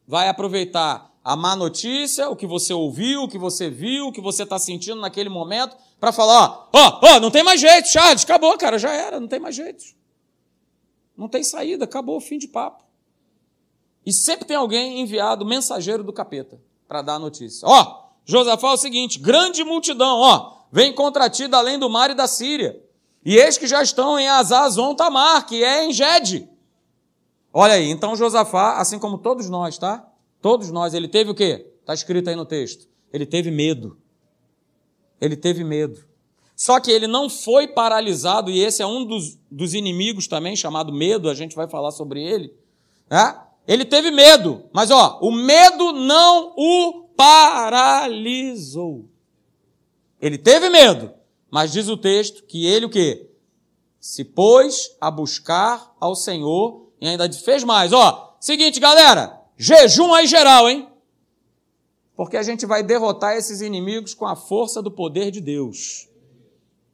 Vai 0.08 0.28
aproveitar 0.28 1.14
a 1.24 1.36
má 1.36 1.56
notícia, 1.56 2.30
o 2.30 2.36
que 2.36 2.48
você 2.48 2.74
ouviu, 2.74 3.24
o 3.24 3.28
que 3.28 3.38
você 3.38 3.70
viu, 3.70 4.08
o 4.08 4.12
que 4.12 4.22
você 4.22 4.44
está 4.44 4.58
sentindo 4.58 5.00
naquele 5.02 5.30
momento, 5.30 5.76
para 6.00 6.12
falar, 6.12 6.70
ó, 6.72 7.00
ó, 7.04 7.20
não 7.20 7.30
tem 7.30 7.44
mais 7.44 7.60
jeito, 7.60 7.90
Charles, 7.90 8.24
acabou, 8.24 8.58
cara, 8.58 8.80
já 8.80 8.94
era, 8.94 9.20
não 9.20 9.28
tem 9.28 9.40
mais 9.40 9.56
jeito. 9.56 9.84
Não 11.18 11.28
tem 11.28 11.44
saída, 11.44 11.84
acabou, 11.84 12.22
fim 12.22 12.38
de 12.38 12.48
papo. 12.48 12.86
E 14.06 14.14
sempre 14.14 14.46
tem 14.46 14.56
alguém 14.56 15.02
enviado, 15.02 15.46
mensageiro 15.46 16.02
do 16.02 16.14
capeta, 16.14 16.62
para 16.88 17.02
dar 17.02 17.16
a 17.16 17.20
notícia. 17.20 17.68
Ó, 17.68 18.08
Josafá 18.24 18.70
é 18.70 18.74
o 18.74 18.78
seguinte: 18.78 19.20
grande 19.20 19.66
multidão, 19.66 20.20
ó, 20.20 20.57
vem 20.72 20.94
contra 20.94 21.30
ti 21.30 21.48
da 21.48 21.58
além 21.58 21.78
do 21.80 21.90
mar 21.90 22.10
e 22.10 22.16
da 22.16 22.28
Síria. 22.28 22.82
E 23.24 23.36
eis 23.38 23.58
que 23.58 23.68
já 23.68 23.82
estão 23.84 24.18
em 24.18 24.28
Azazon 24.28 24.96
Tamar, 24.96 25.46
que 25.46 25.64
é 25.64 25.86
em 25.86 25.92
Gede. 25.92 26.50
Olha 27.52 27.74
aí, 27.74 27.90
então 27.90 28.16
Josafá, 28.16 28.78
assim 28.78 29.00
como 29.00 29.18
todos 29.18 29.50
nós, 29.50 29.78
tá? 29.78 30.08
Todos 30.42 30.72
nós, 30.72 30.94
ele 30.94 31.08
teve 31.08 31.32
o 31.32 31.36
quê? 31.36 31.66
Está 31.82 31.94
escrito 31.94 32.30
aí 32.30 32.36
no 32.36 32.46
texto. 32.46 32.88
Ele 33.12 33.26
teve 33.26 33.50
medo. 33.50 33.98
Ele 35.20 35.36
teve 35.36 35.64
medo. 35.64 36.06
Só 36.56 36.80
que 36.80 36.90
ele 36.90 37.06
não 37.06 37.30
foi 37.30 37.68
paralisado, 37.68 38.50
e 38.50 38.60
esse 38.60 38.82
é 38.82 38.88
um 38.88 39.06
dos, 39.06 39.38
dos 39.50 39.74
inimigos 39.74 40.28
também, 40.28 40.56
chamado 40.56 40.92
medo, 40.92 41.30
a 41.30 41.34
gente 41.34 41.56
vai 41.56 41.68
falar 41.68 41.92
sobre 41.92 42.24
ele. 42.24 42.54
Né? 43.10 43.40
Ele 43.68 43.86
teve 43.86 44.10
medo, 44.10 44.64
mas 44.74 44.90
ó, 44.90 45.20
o 45.22 45.32
medo 45.32 45.92
não 45.92 46.54
o 46.58 47.10
paralisou. 47.16 49.06
Ele 50.22 50.38
teve 50.38 50.70
medo, 50.70 51.14
mas 51.50 51.72
diz 51.72 51.88
o 51.88 51.98
texto 51.98 52.44
que 52.44 52.66
ele 52.66 52.86
o 52.86 52.90
quê? 52.90 53.30
Se 54.00 54.24
pôs 54.24 54.96
a 55.00 55.12
buscar 55.12 55.96
ao 56.00 56.16
Senhor 56.16 56.90
e 57.00 57.08
ainda 57.08 57.32
fez 57.32 57.64
mais. 57.64 57.94
Ó, 57.94 58.36
seguinte, 58.40 58.80
galera, 58.80 59.40
jejum 59.58 60.14
aí 60.14 60.28
geral, 60.28 60.70
hein? 60.70 60.88
Porque 62.16 62.36
a 62.36 62.44
gente 62.44 62.66
vai 62.66 62.82
derrotar 62.82 63.36
esses 63.38 63.62
inimigos 63.62 64.14
com 64.14 64.26
a 64.26 64.36
força 64.36 64.82
do 64.82 64.90
poder 64.90 65.30
de 65.30 65.40
Deus. 65.40 66.08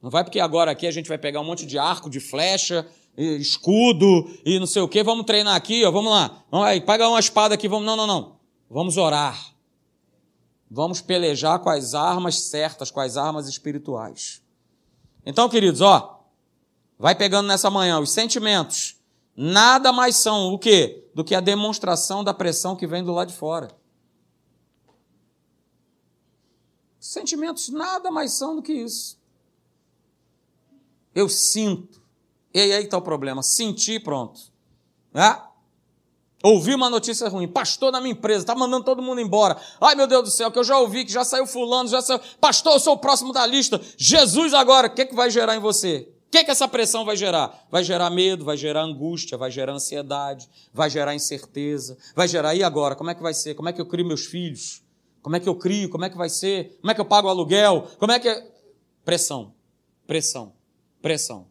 Não 0.02 0.10
vai 0.10 0.24
porque 0.24 0.42
agora 0.42 0.72
aqui 0.72 0.86
a 0.86 0.92
gente 0.92 1.08
vai 1.08 1.18
pegar 1.18 1.40
um 1.40 1.46
monte 1.46 1.66
de 1.66 1.78
arco, 1.78 2.10
de 2.10 2.20
flecha, 2.20 2.86
escudo 3.16 4.30
e 4.46 4.60
não 4.60 4.68
sei 4.68 4.82
o 4.82 4.88
que. 4.88 5.02
Vamos 5.02 5.26
treinar 5.26 5.56
aqui, 5.56 5.86
ó, 5.86 5.92
vamos 5.92 6.12
lá. 6.12 6.44
Vamos 6.52 6.68
aí, 6.68 6.82
pega 6.82 7.08
uma 7.08 7.22
espada 7.22 7.56
aqui, 7.56 7.70
vamos. 7.70 7.86
Não, 7.86 7.96
não, 7.96 8.06
não. 8.06 8.36
Vamos 8.70 8.98
orar. 8.98 9.53
Vamos 10.76 11.02
pelejar 11.02 11.60
com 11.60 11.70
as 11.70 11.94
armas 11.94 12.46
certas, 12.46 12.90
com 12.90 13.00
as 13.00 13.16
armas 13.16 13.48
espirituais. 13.48 14.42
Então, 15.24 15.48
queridos, 15.48 15.82
ó, 15.82 16.26
vai 16.98 17.14
pegando 17.14 17.48
nessa 17.48 17.70
manhã 17.70 18.00
os 18.00 18.10
sentimentos. 18.12 19.00
Nada 19.38 19.94
mais 19.94 20.16
são 20.16 20.52
o 20.52 20.58
quê? 20.58 21.08
Do 21.14 21.24
que 21.24 21.36
a 21.36 21.40
demonstração 21.40 22.24
da 22.24 22.34
pressão 22.34 22.76
que 22.76 22.88
vem 22.88 23.04
do 23.04 23.14
lado 23.14 23.28
de 23.28 23.36
fora. 23.36 23.68
Sentimentos 27.00 27.70
nada 27.70 28.10
mais 28.10 28.32
são 28.32 28.56
do 28.56 28.64
que 28.64 28.74
isso. 28.74 29.22
Eu 31.14 31.30
sinto. 31.30 32.02
E 32.52 32.60
aí 32.60 32.84
está 32.84 32.98
o 32.98 33.02
problema. 33.04 33.44
Sentir, 33.44 34.02
pronto. 34.02 34.42
Né? 35.14 35.40
Ouvi 36.44 36.76
uma 36.76 36.90
notícia 36.90 37.30
ruim. 37.30 37.48
Pastor 37.48 37.90
na 37.90 38.02
minha 38.02 38.12
empresa, 38.12 38.42
está 38.42 38.54
mandando 38.54 38.84
todo 38.84 39.02
mundo 39.02 39.22
embora. 39.22 39.56
Ai, 39.80 39.96
meu 39.96 40.06
Deus 40.06 40.24
do 40.24 40.30
céu, 40.30 40.52
que 40.52 40.60
eu 40.60 40.64
já 40.64 40.78
ouvi, 40.78 41.06
que 41.06 41.12
já 41.12 41.24
saiu 41.24 41.48
fulano, 41.48 41.88
já 41.88 42.02
saiu. 42.02 42.20
Pastor, 42.42 42.74
eu 42.74 42.80
sou 42.82 42.96
o 42.96 42.98
próximo 42.98 43.32
da 43.32 43.48
lista. 43.48 43.80
Jesus 43.98 44.54
agora, 44.54 44.88
o 44.88 44.90
que, 44.90 45.06
que 45.06 45.16
vai 45.16 45.32
gerar 45.32 45.56
em 45.56 45.60
você? 45.60 46.10
O 46.28 46.32
que, 46.32 46.44
que 46.44 46.52
essa 46.52 46.68
pressão 46.68 47.06
vai 47.06 47.16
gerar? 47.16 47.66
Vai 47.72 47.82
gerar 47.82 48.10
medo, 48.10 48.44
vai 48.44 48.58
gerar 48.58 48.82
angústia, 48.82 49.38
vai 49.38 49.50
gerar 49.50 49.72
ansiedade, 49.72 50.50
vai 50.74 50.90
gerar 50.90 51.16
incerteza, 51.16 51.98
vai 52.14 52.28
gerar, 52.28 52.54
e 52.54 52.62
agora? 52.62 52.94
Como 52.94 53.10
é 53.10 53.16
que 53.16 53.22
vai 53.22 53.34
ser? 53.34 53.54
Como 53.54 53.70
é 53.70 53.74
que 53.74 53.80
eu 53.80 53.86
crio 53.86 54.06
meus 54.06 54.26
filhos? 54.26 54.84
Como 55.22 55.38
é 55.38 55.40
que 55.40 55.48
eu 55.48 55.56
crio? 55.56 55.88
Como 55.88 56.04
é 56.04 56.10
que 56.10 56.18
vai 56.18 56.28
ser? 56.28 56.78
Como 56.82 56.92
é 56.92 56.94
que 56.94 57.00
eu 57.00 57.06
pago 57.06 57.30
o 57.30 57.32
aluguel? 57.32 57.88
Como 57.98 58.12
é 58.12 58.20
que. 58.20 58.28
É? 58.28 58.46
Pressão, 59.06 59.54
pressão, 60.06 60.52
pressão. 61.02 61.48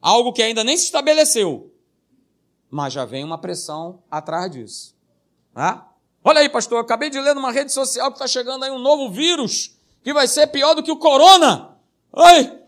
Algo 0.00 0.32
que 0.32 0.42
ainda 0.42 0.62
nem 0.62 0.76
se 0.76 0.84
estabeleceu, 0.84 1.73
mas 2.74 2.92
já 2.92 3.04
vem 3.04 3.22
uma 3.22 3.38
pressão 3.38 4.02
atrás 4.10 4.50
disso. 4.50 4.96
Ah? 5.54 5.86
Olha 6.24 6.40
aí, 6.40 6.48
pastor, 6.48 6.80
acabei 6.80 7.08
de 7.08 7.20
ler 7.20 7.32
numa 7.32 7.52
rede 7.52 7.72
social 7.72 8.08
que 8.08 8.16
está 8.16 8.26
chegando 8.26 8.64
aí 8.64 8.70
um 8.72 8.80
novo 8.80 9.12
vírus 9.12 9.78
que 10.02 10.12
vai 10.12 10.26
ser 10.26 10.48
pior 10.48 10.74
do 10.74 10.82
que 10.82 10.90
o 10.90 10.96
corona. 10.96 11.78
Ai, 12.12 12.60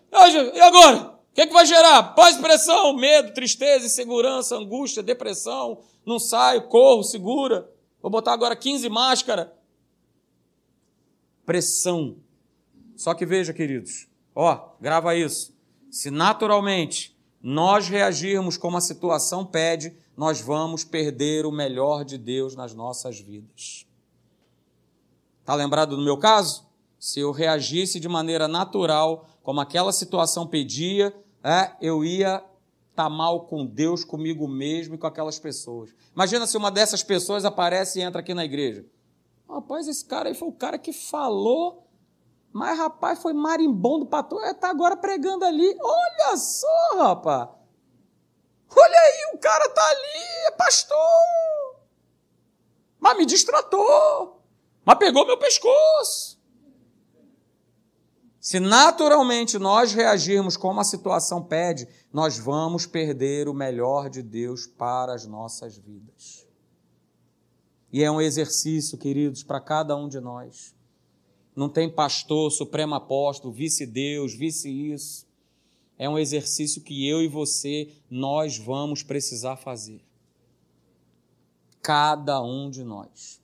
e 0.55 0.61
agora? 0.61 1.09
O 1.09 1.35
que, 1.35 1.41
é 1.41 1.47
que 1.49 1.53
vai 1.53 1.67
gerar? 1.67 2.15
Pós-pressão, 2.15 2.95
medo, 2.95 3.35
tristeza, 3.35 3.85
insegurança, 3.85 4.55
angústia, 4.55 5.03
depressão. 5.03 5.81
Não 6.07 6.21
saio, 6.21 6.69
corro, 6.69 7.03
segura. 7.03 7.69
Vou 8.01 8.09
botar 8.09 8.33
agora 8.33 8.55
15 8.55 8.89
máscaras. 8.89 9.49
Pressão. 11.45 12.17
Só 12.95 13.13
que 13.13 13.27
veja, 13.27 13.53
queridos, 13.53 14.07
ó, 14.37 14.69
grava 14.81 15.17
isso. 15.17 15.53
Se 15.91 16.13
naturalmente 16.13 17.16
nós 17.49 17.89
reagirmos 17.89 18.57
como 18.57 18.77
a 18.77 18.81
situação 18.81 19.47
pede, 19.47 19.97
nós 20.17 20.41
vamos 20.41 20.83
perder 20.83 21.47
o 21.47 21.53
melhor 21.53 22.05
de 22.05 22.19
Deus 22.19 22.57
nas 22.57 22.75
nossas 22.75 23.21
vidas. 23.21 23.87
Está 25.43 25.55
lembrado 25.55 25.95
do 25.95 26.03
meu 26.03 26.19
caso? 26.19 26.67
Se 26.99 27.21
eu 27.21 27.31
reagisse 27.31 28.01
de 28.01 28.09
maneira 28.09 28.49
natural, 28.49 29.29
como 29.45 29.61
aquela 29.61 29.93
situação 29.93 30.45
pedia, 30.45 31.15
é, 31.45 31.71
eu 31.81 32.05
ia 32.05 32.39
estar 32.91 33.05
tá 33.05 33.09
mal 33.09 33.47
com 33.47 33.65
Deus, 33.65 34.03
comigo 34.05 34.49
mesmo 34.49 34.97
e 34.97 34.99
com 34.99 35.07
aquelas 35.07 35.39
pessoas. 35.39 35.95
Imagina 36.13 36.49
se 36.49 36.57
uma 36.57 36.73
dessas 36.73 37.05
pessoas 37.05 37.45
aparece 37.45 38.01
e 38.01 38.03
entra 38.03 38.23
aqui 38.23 38.35
na 38.35 38.45
igreja. 38.45 38.85
Rapaz, 39.49 39.87
esse 39.87 40.05
cara 40.05 40.31
aí 40.31 40.35
foi 40.35 40.49
o 40.49 40.53
cara 40.53 40.81
que 40.81 40.93
falou 40.93 41.87
mas, 42.57 42.79
rapaz, 42.79 43.21
foi 43.21 43.35
marimbondo 43.35 44.07
para 44.07 44.23
tu, 44.23 44.41
está 44.41 44.71
agora 44.71 44.97
pregando 44.97 45.45
ali. 45.45 45.77
Olha 45.79 46.37
só, 46.39 46.67
rapaz. 46.97 47.49
Olha 48.77 48.99
aí, 48.99 49.35
o 49.35 49.39
cara 49.39 49.69
tá 49.69 49.89
ali, 49.89 50.47
é 50.47 50.51
pastor. 50.53 51.81
Mas 52.99 53.17
me 53.17 53.25
distratou. 53.25 54.43
Mas 54.85 54.99
pegou 54.99 55.27
meu 55.27 55.39
pescoço. 55.39 56.37
Se 58.41 58.61
naturalmente 58.61 59.59
nós 59.59 59.93
reagirmos 59.93 60.57
como 60.57 60.81
a 60.81 60.85
situação 60.85 61.43
pede, 61.43 61.89
nós 62.13 62.39
vamos 62.39 62.87
perder 62.87 63.49
o 63.49 63.55
melhor 63.55 64.09
de 64.09 64.23
Deus 64.23 64.67
para 64.67 65.15
as 65.15 65.27
nossas 65.27 65.77
vidas. 65.77 66.47
E 67.93 68.05
é 68.05 68.11
um 68.11 68.21
exercício, 68.21 68.99
queridos, 68.99 69.43
para 69.43 69.61
cada 69.61 69.97
um 69.97 70.09
de 70.09 70.21
nós 70.21 70.77
não 71.57 71.71
tem 71.71 71.91
pastor, 71.91 72.53
supremo 72.53 72.95
apóstolo, 72.95 73.53
vice-deus, 73.53 74.35
vice-isso. 74.35 75.26
É 75.99 76.09
um 76.09 76.19
exercício 76.19 76.83
que 76.83 77.09
eu 77.09 77.23
e 77.23 77.29
você, 77.29 77.89
nós 78.11 78.59
vamos 78.59 79.03
precisar 79.03 79.57
fazer. 79.57 80.05
Cada 81.81 82.43
um 82.43 82.71
de 82.71 82.85
nós. 82.85 83.41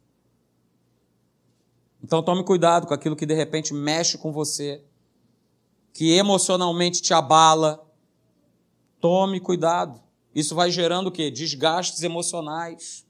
Então 2.03 2.23
tome 2.23 2.45
cuidado 2.45 2.87
com 2.87 2.95
aquilo 2.95 3.17
que 3.17 3.25
de 3.25 3.35
repente 3.35 3.73
mexe 3.73 4.19
com 4.19 4.33
você, 4.33 4.83
que 5.93 6.13
emocionalmente 6.13 7.01
te 7.01 7.15
abala. 7.15 7.87
Tome 9.01 9.41
cuidado. 9.41 10.01
Isso 10.35 10.55
vai 10.55 10.71
gerando 10.71 11.07
o 11.09 11.13
quê? 11.13 11.31
Desgastes 11.31 12.03
emocionais. 12.03 13.07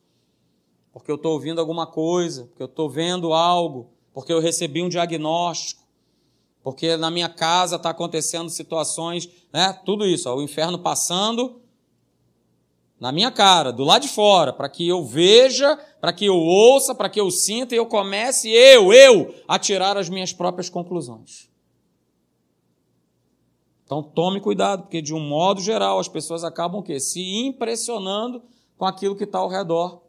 Porque 0.92 1.11
eu 1.11 1.16
estou 1.16 1.33
ouvindo 1.33 1.61
alguma 1.61 1.87
coisa, 1.87 2.44
porque 2.44 2.62
eu 2.62 2.66
estou 2.66 2.88
vendo 2.88 3.33
algo 3.33 3.92
porque 4.12 4.33
eu 4.33 4.40
recebi 4.40 4.83
um 4.83 4.88
diagnóstico, 4.88 5.82
porque 6.62 6.96
na 6.96 7.11
minha 7.11 7.29
casa 7.29 7.77
está 7.77 7.90
acontecendo 7.90 8.48
situações, 8.48 9.29
né? 9.53 9.72
Tudo 9.85 10.07
isso, 10.07 10.29
ó, 10.31 10.37
o 10.37 10.42
inferno 10.42 10.79
passando 10.79 11.61
na 13.03 13.11
minha 13.11 13.33
cara, 13.33 13.72
do 13.72 13.83
lado 13.83 14.03
de 14.03 14.09
fora, 14.09 14.53
para 14.53 14.68
que 14.68 14.87
eu 14.87 15.05
veja, 15.05 15.77
para 16.01 16.12
que 16.12 16.25
eu 16.25 16.37
ouça, 16.37 16.94
para 16.94 17.09
que 17.09 17.20
eu 17.20 17.33
sinta 17.33 17.75
e 17.75 17.79
eu 17.79 17.85
comece, 17.85 18.48
eu, 18.48 18.92
eu, 18.92 19.35
a 19.48 19.59
tirar 19.59 19.96
as 19.96 20.09
minhas 20.09 20.33
próprias 20.33 20.70
conclusões. 20.70 21.51
Então 23.85 24.05
tome 24.05 24.40
cuidado, 24.40 24.83
porque 24.83 25.03
de 25.03 25.12
um 25.12 25.18
modo 25.18 25.61
geral 25.61 25.98
as 25.98 26.07
pessoas 26.07 26.44
acabam 26.44 26.79
o 26.81 26.83
quê? 26.85 27.01
Se 27.01 27.20
impressionando 27.44 28.40
com 28.79 28.87
aquilo 28.87 29.16
que 29.16 29.25
está 29.25 29.38
ao 29.40 29.48
redor. 29.48 30.03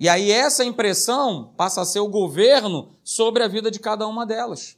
E 0.00 0.08
aí 0.08 0.32
essa 0.32 0.64
impressão 0.64 1.54
passa 1.56 1.80
a 1.80 1.84
ser 1.84 2.00
o 2.00 2.08
governo 2.08 2.90
sobre 3.04 3.44
a 3.44 3.46
vida 3.46 3.70
de 3.70 3.78
cada 3.78 4.04
uma 4.08 4.26
delas. 4.26 4.76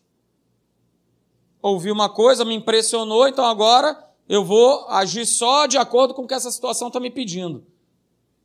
Ouvi 1.65 1.91
uma 1.91 2.11
coisa, 2.11 2.45
me 2.45 2.55
impressionou, 2.55 3.27
então 3.27 3.43
agora 3.43 4.07
eu 4.29 4.45
vou 4.45 4.87
agir 4.87 5.25
só 5.25 5.65
de 5.65 5.79
acordo 5.79 6.13
com 6.13 6.25
o 6.25 6.27
que 6.29 6.35
essa 6.35 6.51
situação 6.51 6.89
está 6.89 7.01
me 7.01 7.11
pedindo. 7.11 7.65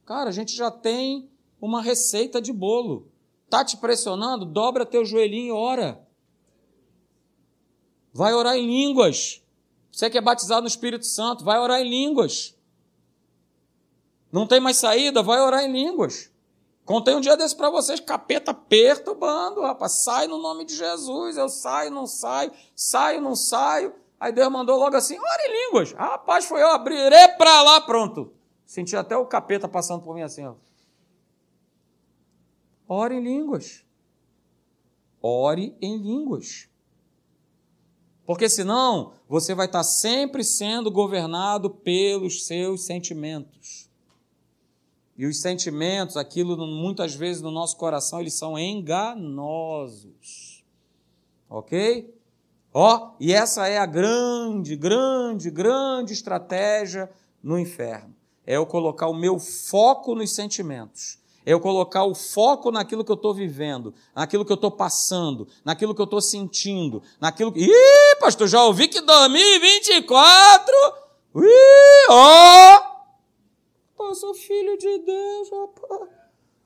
Cara, 0.06 0.30
a 0.30 0.32
gente 0.32 0.56
já 0.56 0.72
tem 0.72 1.30
uma 1.60 1.82
receita 1.82 2.42
de 2.42 2.54
bolo. 2.54 3.10
Tá 3.50 3.66
te 3.66 3.76
pressionando? 3.76 4.46
Dobra 4.46 4.86
teu 4.86 5.04
joelhinho 5.04 5.48
e 5.48 5.52
ora. 5.52 6.02
Vai 8.14 8.34
orar 8.34 8.56
em 8.56 8.66
línguas. 8.66 9.44
Você 9.92 10.10
que 10.10 10.18
é 10.18 10.22
batizado 10.22 10.62
no 10.62 10.70
Espírito 10.70 11.06
Santo, 11.06 11.44
vai 11.44 11.60
orar 11.60 11.82
em 11.82 11.90
línguas. 11.90 12.56
Não 14.32 14.48
tem 14.48 14.62
mais 14.62 14.78
saída? 14.78 15.22
Vai 15.22 15.42
orar 15.42 15.66
em 15.66 15.74
línguas. 15.74 16.32
Contei 16.90 17.14
um 17.14 17.22
dia 17.22 17.38
desse 17.38 17.56
para 17.56 17.70
vocês, 17.70 18.00
capeta 18.00 18.52
perturbando, 18.52 19.62
rapaz. 19.62 20.02
Sai 20.04 20.26
no 20.26 20.40
nome 20.40 20.66
de 20.66 20.76
Jesus, 20.76 21.38
eu 21.38 21.48
saio, 21.48 21.92
não 21.92 22.08
saio, 22.08 22.52
saio, 22.76 23.22
não 23.22 23.36
saio. 23.36 23.94
Aí 24.20 24.32
Deus 24.32 24.52
mandou 24.52 24.80
logo 24.80 24.96
assim, 24.96 25.16
ora 25.16 25.48
em 25.48 25.68
línguas. 25.68 25.92
Rapaz, 25.92 26.46
foi 26.46 26.64
eu 26.64 26.68
abrir 26.70 27.12
para 27.38 27.62
lá, 27.62 27.80
pronto. 27.82 28.34
Senti 28.66 28.96
até 28.96 29.16
o 29.16 29.28
capeta 29.28 29.68
passando 29.68 30.02
por 30.02 30.16
mim 30.16 30.24
assim, 30.24 30.48
ó. 30.48 30.56
Ore 32.88 33.18
em 33.18 33.24
línguas. 33.24 33.86
Ore 35.22 35.78
em 35.80 35.96
línguas. 35.96 36.68
Porque 38.26 38.50
senão 38.50 39.14
você 39.28 39.54
vai 39.54 39.68
estar 39.68 39.84
sempre 39.84 40.44
sendo 40.44 40.90
governado 40.90 41.70
pelos 41.70 42.48
seus 42.48 42.88
sentimentos. 42.88 43.89
E 45.20 45.26
os 45.26 45.42
sentimentos, 45.42 46.16
aquilo 46.16 46.56
muitas 46.66 47.14
vezes 47.14 47.42
no 47.42 47.52
nosso 47.52 47.76
coração, 47.76 48.22
eles 48.22 48.36
são 48.36 48.58
enganosos. 48.58 50.14
Ok? 51.50 52.16
Ó, 52.74 53.12
e 53.20 53.34
essa 53.34 53.68
é 53.68 53.78
a 53.78 53.86
grande, 53.86 54.78
grande, 54.78 55.52
grande 55.52 56.14
estratégia 56.14 57.12
no 57.44 57.60
inferno. 57.60 58.16
É 58.48 58.56
eu 58.56 58.66
colocar 58.66 59.08
o 59.10 59.14
meu 59.14 59.38
foco 59.40 60.16
nos 60.16 60.34
sentimentos. 60.34 61.20
É 61.46 61.52
eu 61.52 61.60
colocar 61.60 62.06
o 62.06 62.16
foco 62.16 62.72
naquilo 62.72 63.04
que 63.04 63.12
eu 63.12 63.16
estou 63.16 63.34
vivendo, 63.34 63.94
naquilo 64.16 64.46
que 64.46 64.54
eu 64.54 64.56
estou 64.56 64.72
passando, 64.72 65.50
naquilo 65.66 65.94
que 65.94 66.00
eu 66.00 66.06
estou 66.06 66.22
sentindo, 66.22 67.04
naquilo 67.20 67.52
que. 67.52 67.60
Ih, 67.60 68.16
pastor, 68.22 68.48
já 68.48 68.64
ouvi 68.64 68.88
que 68.88 69.02
2024. 69.02 70.74
Ih, 71.36 72.08
ó! 72.10 72.89
Eu 74.08 74.16
sou 74.16 74.34
filho 74.34 74.78
de 74.78 75.00
Deus, 75.00 75.50
rapaz. 75.50 76.10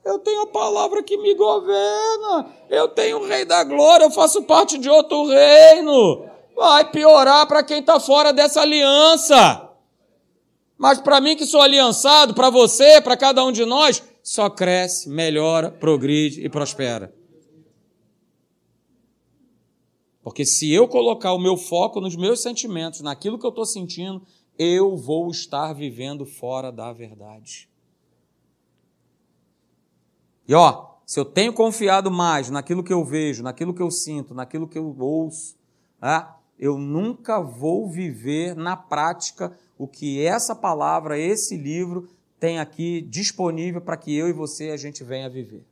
Eu 0.05 0.19
tenho 0.19 0.41
a 0.41 0.47
palavra 0.47 1.01
que 1.01 1.17
me 1.17 1.33
governa. 1.33 2.53
Eu 2.69 2.89
tenho 2.89 3.19
o 3.19 3.25
Rei 3.25 3.45
da 3.45 3.63
Glória, 3.63 4.05
eu 4.05 4.11
faço 4.11 4.43
parte 4.43 4.77
de 4.77 4.89
outro 4.89 5.27
reino. 5.27 6.25
Vai 6.55 6.91
piorar 6.91 7.47
para 7.47 7.63
quem 7.63 7.79
está 7.79 7.99
fora 7.99 8.33
dessa 8.33 8.61
aliança. 8.61 9.69
Mas 10.77 10.99
para 10.99 11.21
mim 11.21 11.35
que 11.35 11.45
sou 11.45 11.61
aliançado, 11.61 12.33
para 12.33 12.49
você, 12.49 12.99
para 13.01 13.15
cada 13.15 13.43
um 13.45 13.51
de 13.51 13.63
nós, 13.63 14.03
só 14.21 14.49
cresce, 14.49 15.09
melhora, 15.09 15.71
progride 15.71 16.45
e 16.45 16.49
prospera. 16.49 17.13
Porque 20.21 20.45
se 20.45 20.71
eu 20.71 20.87
colocar 20.87 21.33
o 21.33 21.39
meu 21.39 21.57
foco 21.57 21.99
nos 21.99 22.15
meus 22.15 22.41
sentimentos, 22.41 23.01
naquilo 23.01 23.37
que 23.37 23.45
eu 23.45 23.49
estou 23.49 23.65
sentindo, 23.65 24.21
eu 24.57 24.95
vou 24.95 25.29
estar 25.29 25.73
vivendo 25.73 26.25
fora 26.25 26.71
da 26.71 26.93
verdade. 26.93 27.69
E 30.47 30.53
ó, 30.53 30.95
se 31.05 31.19
eu 31.19 31.25
tenho 31.25 31.53
confiado 31.53 32.11
mais 32.11 32.49
naquilo 32.49 32.83
que 32.83 32.93
eu 32.93 33.03
vejo, 33.03 33.43
naquilo 33.43 33.73
que 33.73 33.81
eu 33.81 33.89
sinto, 33.89 34.33
naquilo 34.33 34.67
que 34.67 34.77
eu 34.77 34.95
ouço, 34.99 35.57
tá? 35.99 36.39
eu 36.59 36.77
nunca 36.77 37.41
vou 37.41 37.89
viver 37.89 38.55
na 38.55 38.77
prática 38.77 39.57
o 39.77 39.87
que 39.87 40.23
essa 40.23 40.55
palavra, 40.55 41.17
esse 41.17 41.57
livro 41.57 42.07
tem 42.39 42.59
aqui 42.59 43.01
disponível 43.01 43.81
para 43.81 43.97
que 43.97 44.15
eu 44.15 44.27
e 44.27 44.33
você 44.33 44.69
a 44.69 44.77
gente 44.77 45.03
venha 45.03 45.29
viver. 45.29 45.65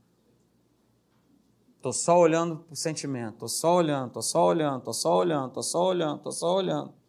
Estou 1.77 1.93
só 1.93 2.19
olhando 2.19 2.57
para 2.57 2.73
o 2.73 2.75
sentimento, 2.75 3.33
estou 3.33 3.47
só 3.47 3.75
olhando, 3.75 4.07
estou 4.07 4.21
só 4.21 4.45
olhando, 4.45 4.77
estou 4.77 4.93
só 4.93 5.15
olhando, 5.15 5.47
estou 5.47 5.63
só 5.63 5.85
olhando, 5.85 6.17
estou 6.17 6.31
só 6.31 6.55
olhando 6.55 7.00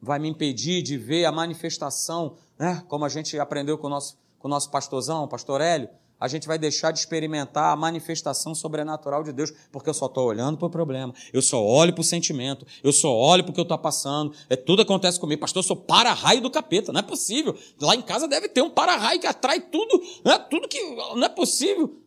vai 0.00 0.18
me 0.18 0.28
impedir 0.28 0.82
de 0.82 0.96
ver 0.96 1.24
a 1.24 1.32
manifestação, 1.32 2.36
né? 2.58 2.82
como 2.88 3.04
a 3.04 3.08
gente 3.08 3.38
aprendeu 3.38 3.76
com 3.78 3.86
o 3.86 3.90
nosso, 3.90 4.18
com 4.38 4.48
o 4.48 4.50
nosso 4.50 4.70
pastorzão, 4.70 5.24
o 5.24 5.28
pastor 5.28 5.60
Hélio, 5.60 5.88
a 6.20 6.26
gente 6.26 6.48
vai 6.48 6.58
deixar 6.58 6.90
de 6.90 6.98
experimentar 6.98 7.72
a 7.72 7.76
manifestação 7.76 8.54
sobrenatural 8.54 9.22
de 9.22 9.32
Deus, 9.32 9.52
porque 9.70 9.88
eu 9.88 9.94
só 9.94 10.06
estou 10.06 10.26
olhando 10.26 10.58
para 10.58 10.66
o 10.66 10.70
problema, 10.70 11.14
eu 11.32 11.40
só 11.40 11.64
olho 11.64 11.92
para 11.92 12.00
o 12.00 12.04
sentimento, 12.04 12.66
eu 12.82 12.92
só 12.92 13.14
olho 13.14 13.44
para 13.44 13.50
o 13.50 13.54
que 13.54 13.60
eu 13.60 13.62
estou 13.62 13.78
passando, 13.78 14.34
é, 14.50 14.56
tudo 14.56 14.82
acontece 14.82 15.20
comigo. 15.20 15.40
Pastor, 15.40 15.62
eu 15.62 15.66
sou 15.66 15.76
para-raio 15.76 16.40
do 16.40 16.50
capeta, 16.50 16.92
não 16.92 17.00
é 17.00 17.04
possível. 17.04 17.56
Lá 17.80 17.94
em 17.94 18.02
casa 18.02 18.26
deve 18.26 18.48
ter 18.48 18.62
um 18.62 18.70
para-raio 18.70 19.20
que 19.20 19.26
atrai 19.26 19.60
tudo, 19.60 20.02
né? 20.24 20.38
tudo 20.50 20.66
que. 20.66 20.80
Não 21.14 21.24
é 21.24 21.28
possível. 21.28 22.02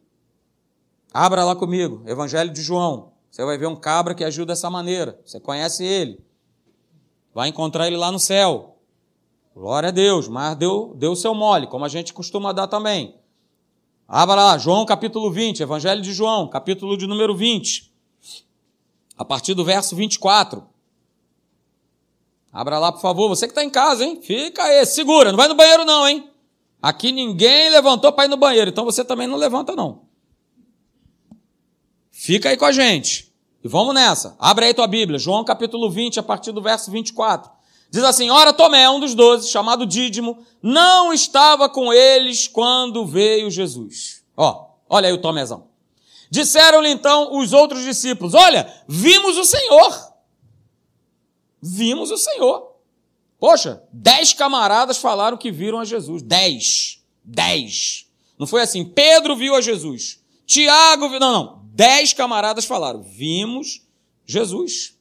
Abra 1.14 1.44
lá 1.44 1.56
comigo, 1.56 2.04
Evangelho 2.06 2.52
de 2.52 2.62
João. 2.62 3.12
Você 3.30 3.46
vai 3.46 3.58
ver 3.58 3.68
um 3.68 3.76
cabra 3.78 4.14
que 4.14 4.26
ajuda 4.26 4.52
dessa 4.52 4.70
maneira. 4.70 5.20
Você 5.26 5.40
conhece 5.40 5.86
ele. 5.86 6.20
Vai 7.34 7.50
encontrar 7.50 7.88
ele 7.88 7.98
lá 7.98 8.12
no 8.12 8.20
céu. 8.20 8.78
Glória 9.56 9.90
a 9.90 9.92
Deus, 9.92 10.28
mas 10.28 10.56
deu, 10.56 10.94
deu 10.96 11.16
seu 11.16 11.34
mole, 11.34 11.68
como 11.68 11.86
a 11.86 11.90
gente 11.90 12.14
costuma 12.14 12.52
dar 12.52 12.68
também. 12.68 13.16
Abra 14.08 14.36
lá, 14.36 14.58
João 14.58 14.86
capítulo 14.86 15.32
20, 15.32 15.62
Evangelho 15.62 16.02
de 16.02 16.14
João, 16.14 16.48
capítulo 16.48 16.98
de 16.98 17.08
número 17.08 17.36
20. 17.36 17.92
A 19.18 19.24
partir 19.24 19.54
do 19.54 19.64
verso 19.64 19.96
24. 19.96 20.64
Abra 22.52 22.78
lá, 22.78 22.92
por 22.92 23.00
favor. 23.00 23.30
Você 23.30 23.48
que 23.48 23.52
está 23.52 23.64
em 23.64 23.70
casa, 23.70 24.04
hein? 24.04 24.22
Fica 24.22 24.64
aí, 24.64 24.86
segura. 24.86 25.32
Não 25.32 25.38
vai 25.38 25.48
no 25.48 25.56
banheiro, 25.56 25.86
não, 25.86 26.08
hein? 26.08 26.30
Aqui 26.82 27.12
ninguém 27.12 27.70
levantou 27.70 28.12
para 28.12 28.26
ir 28.26 28.28
no 28.28 28.38
banheiro, 28.38 28.70
então 28.70 28.84
você 28.84 29.06
também 29.06 29.28
não 29.28 29.38
levanta, 29.38 29.76
não. 29.76 30.02
Fica 32.12 32.50
aí 32.50 32.58
com 32.58 32.66
a 32.66 32.72
gente. 32.72 33.31
E 33.64 33.68
vamos 33.68 33.94
nessa. 33.94 34.36
Abre 34.40 34.66
aí 34.66 34.74
tua 34.74 34.88
Bíblia, 34.88 35.20
João 35.20 35.44
capítulo 35.44 35.90
20, 35.90 36.20
a 36.20 36.24
partir 36.24 36.52
do 36.52 36.62
verso 36.62 36.90
24. 36.90 37.52
Diz 37.92 38.04
assim: 38.04 38.30
Ora, 38.30 38.54
Tomé, 38.54 38.90
um 38.90 39.00
dos 39.00 39.14
doze, 39.14 39.50
chamado 39.50 39.86
Dídimo, 39.86 40.40
não 40.62 41.14
estava 41.14 41.70
com 41.70 41.94
eles 41.94 42.48
quando 42.48 43.06
veio 43.06 43.52
Jesus. 43.52 44.24
Ó, 44.36 44.70
olha 44.90 45.08
aí 45.08 45.14
o 45.14 45.22
Tomézão. 45.22 45.68
Disseram-lhe 46.30 46.90
então 46.90 47.38
os 47.38 47.52
outros 47.52 47.84
discípulos: 47.84 48.34
Olha, 48.34 48.74
vimos 48.88 49.38
o 49.38 49.44
Senhor. 49.44 50.12
Vimos 51.62 52.10
o 52.10 52.18
Senhor. 52.18 52.72
Poxa, 53.38 53.84
dez 53.92 54.34
camaradas 54.34 54.98
falaram 54.98 55.38
que 55.38 55.52
viram 55.52 55.80
a 55.80 55.86
Jesus. 55.86 56.22
Dez. 56.22 57.02
Dez. 57.24 58.08
Não 58.40 58.48
foi 58.48 58.62
assim. 58.62 58.86
Pedro 58.86 59.36
viu 59.36 59.54
a 59.56 59.62
Jesus. 59.62 60.20
Tiago 60.46 61.10
viu. 61.10 61.20
Não, 61.20 61.32
não. 61.32 61.61
Dez 61.74 62.12
camaradas 62.12 62.66
falaram: 62.66 63.02
Vimos 63.02 63.82
Jesus. 64.26 65.00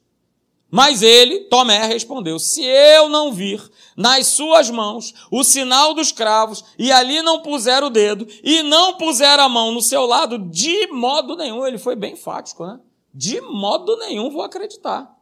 Mas 0.71 1.03
ele, 1.03 1.41
Tomé, 1.45 1.85
respondeu: 1.87 2.39
Se 2.39 2.63
eu 2.63 3.09
não 3.09 3.33
vir 3.33 3.61
nas 3.97 4.29
suas 4.29 4.71
mãos 4.71 5.13
o 5.31 5.43
sinal 5.43 5.95
dos 5.95 6.13
cravos, 6.13 6.65
e 6.79 6.93
ali 6.93 7.23
não 7.23 7.43
puser 7.43 7.83
o 7.83 7.91
dedo, 7.91 8.25
e 8.45 8.63
não 8.63 8.97
puser 8.97 9.41
a 9.41 9.49
mão 9.49 9.73
no 9.73 9.83
seu 9.83 10.07
lado, 10.07 10.39
de 10.39 10.87
modo 10.93 11.37
nenhum, 11.37 11.67
ele 11.67 11.77
foi 11.77 11.97
bem 11.97 12.15
fático, 12.15 12.65
né? 12.65 12.79
De 13.13 13.41
modo 13.41 13.97
nenhum 13.97 14.31
vou 14.31 14.43
acreditar. 14.43 15.13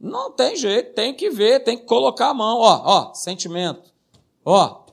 Não 0.00 0.30
tem 0.30 0.54
jeito, 0.54 0.94
tem 0.94 1.12
que 1.12 1.28
ver, 1.28 1.64
tem 1.64 1.76
que 1.76 1.84
colocar 1.84 2.28
a 2.28 2.34
mão, 2.34 2.60
ó, 2.60 2.82
ó, 2.84 3.14
sentimento. 3.14 3.92
Ó, 4.44 4.85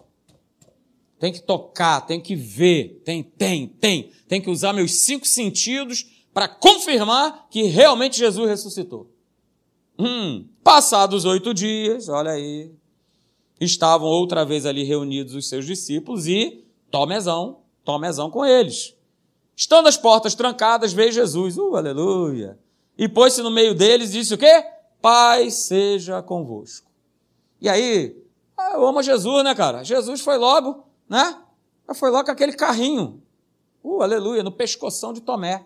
tem 1.23 1.31
que 1.31 1.41
tocar, 1.41 2.01
tem 2.01 2.19
que 2.19 2.36
ver, 2.36 3.01
tem, 3.05 3.23
tem, 3.23 3.65
tem. 3.65 4.12
Tem 4.27 4.41
que 4.41 4.49
usar 4.49 4.73
meus 4.73 4.91
cinco 4.91 5.25
sentidos 5.25 6.05
para 6.33 6.49
confirmar 6.49 7.47
que 7.49 7.63
realmente 7.63 8.17
Jesus 8.19 8.49
ressuscitou. 8.49 9.09
Hum, 9.97 10.45
passados 10.62 11.23
oito 11.23 11.53
dias, 11.53 12.09
olha 12.09 12.31
aí, 12.31 12.73
estavam 13.57 14.09
outra 14.09 14.43
vez 14.43 14.65
ali 14.65 14.83
reunidos 14.83 15.33
os 15.33 15.47
seus 15.47 15.65
discípulos 15.65 16.27
e 16.27 16.65
Tomezão, 16.91 17.62
Tomezão 17.86 18.29
com 18.29 18.45
eles. 18.45 18.93
Estando 19.55 19.88
as 19.88 19.95
portas 19.95 20.36
trancadas, 20.36 20.91
veio 20.91 21.13
Jesus, 21.13 21.57
uh, 21.57 21.77
aleluia, 21.77 22.59
e 22.97 23.07
pôs-se 23.07 23.41
no 23.41 23.49
meio 23.49 23.73
deles 23.73 24.09
e 24.09 24.19
disse 24.19 24.33
o 24.33 24.38
quê? 24.38 24.62
Pai 25.01 25.49
seja 25.49 26.21
convosco. 26.21 26.91
E 27.62 27.69
aí, 27.69 28.13
ah, 28.57 28.73
eu 28.73 28.86
amo 28.86 29.01
Jesus, 29.01 29.41
né, 29.45 29.55
cara? 29.55 29.86
Jesus 29.86 30.19
foi 30.19 30.38
logo 30.38 30.91
né? 31.13 31.39
foi 31.93 32.10
lá 32.10 32.23
com 32.23 32.32
aquele 32.32 32.54
carrinho. 32.54 33.21
Uh, 33.84 34.02
aleluia, 34.02 34.41
no 34.41 34.52
pescoção 34.52 35.13
de 35.13 35.21
Tomé. 35.21 35.63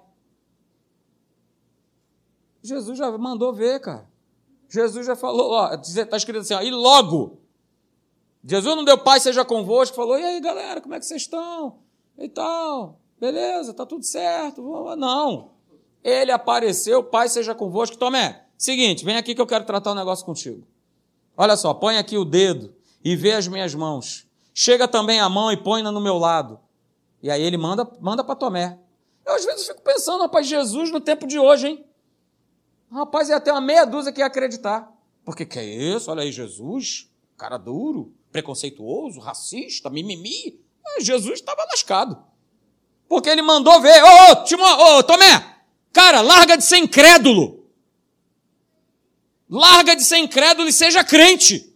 Jesus 2.61 2.97
já 2.97 3.09
mandou 3.17 3.53
ver, 3.53 3.79
cara. 3.79 4.09
Jesus 4.67 5.05
já 5.05 5.15
falou, 5.15 5.51
ó, 5.51 5.73
está 5.75 6.17
escrito 6.17 6.39
assim, 6.39 6.53
ó, 6.53 6.61
e 6.61 6.69
logo. 6.69 7.39
Jesus 8.43 8.75
não 8.75 8.83
deu 8.83 8.97
pai, 8.97 9.21
seja 9.21 9.45
convosco, 9.45 9.95
falou, 9.95 10.19
e 10.19 10.23
aí 10.23 10.41
galera, 10.41 10.81
como 10.81 10.93
é 10.93 10.99
que 10.99 11.05
vocês 11.05 11.21
estão? 11.21 11.79
E 12.17 12.27
tal, 12.27 12.99
beleza, 13.17 13.73
tá 13.73 13.85
tudo 13.85 14.03
certo. 14.03 14.61
Não. 14.97 15.51
Ele 16.03 16.31
apareceu, 16.31 17.01
pai 17.03 17.29
seja 17.29 17.55
convosco. 17.55 17.95
Tomé, 17.95 18.45
seguinte, 18.57 19.05
vem 19.05 19.15
aqui 19.15 19.33
que 19.33 19.41
eu 19.41 19.47
quero 19.47 19.63
tratar 19.63 19.93
um 19.93 19.95
negócio 19.95 20.25
contigo. 20.25 20.67
Olha 21.37 21.55
só, 21.55 21.73
põe 21.73 21.97
aqui 21.97 22.17
o 22.17 22.25
dedo 22.25 22.75
e 23.01 23.15
vê 23.15 23.31
as 23.31 23.47
minhas 23.47 23.73
mãos. 23.73 24.26
Chega 24.59 24.87
também 24.87 25.19
a 25.19 25.29
mão 25.29 25.51
e 25.51 25.55
põe-na 25.55 25.91
no 25.91 26.01
meu 26.01 26.17
lado. 26.17 26.59
E 27.21 27.29
aí 27.29 27.43
ele 27.43 27.57
manda, 27.57 27.87
manda 28.01 28.23
para 28.23 28.35
Tomé. 28.35 28.79
Eu 29.23 29.35
às 29.35 29.45
vezes 29.45 29.67
fico 29.67 29.83
pensando, 29.83 30.23
rapaz, 30.23 30.47
Jesus 30.47 30.89
no 30.89 30.99
tempo 30.99 31.27
de 31.27 31.37
hoje, 31.37 31.67
hein? 31.67 31.85
Rapaz, 32.91 33.29
ia 33.29 33.39
ter 33.39 33.51
uma 33.51 33.61
meia 33.61 33.85
dúzia 33.85 34.11
que 34.11 34.19
ia 34.19 34.25
acreditar. 34.25 34.91
Porque 35.23 35.45
que 35.45 35.59
é 35.59 35.63
isso? 35.63 36.09
Olha 36.09 36.23
aí, 36.23 36.31
Jesus, 36.31 37.07
cara 37.37 37.59
duro, 37.59 38.15
preconceituoso, 38.31 39.19
racista, 39.19 39.91
mimimi. 39.91 40.59
Jesus 41.01 41.35
estava 41.35 41.63
lascado. 41.65 42.17
Porque 43.07 43.29
ele 43.29 43.43
mandou 43.43 43.79
ver, 43.79 44.01
ô, 44.03 44.07
ô, 44.07 44.97
ô, 44.97 45.03
Tomé, 45.03 45.55
cara, 45.93 46.21
larga 46.21 46.57
de 46.57 46.63
ser 46.63 46.77
incrédulo. 46.77 47.63
Larga 49.47 49.95
de 49.95 50.03
ser 50.03 50.17
incrédulo 50.17 50.67
e 50.67 50.73
seja 50.73 51.03
crente. 51.03 51.66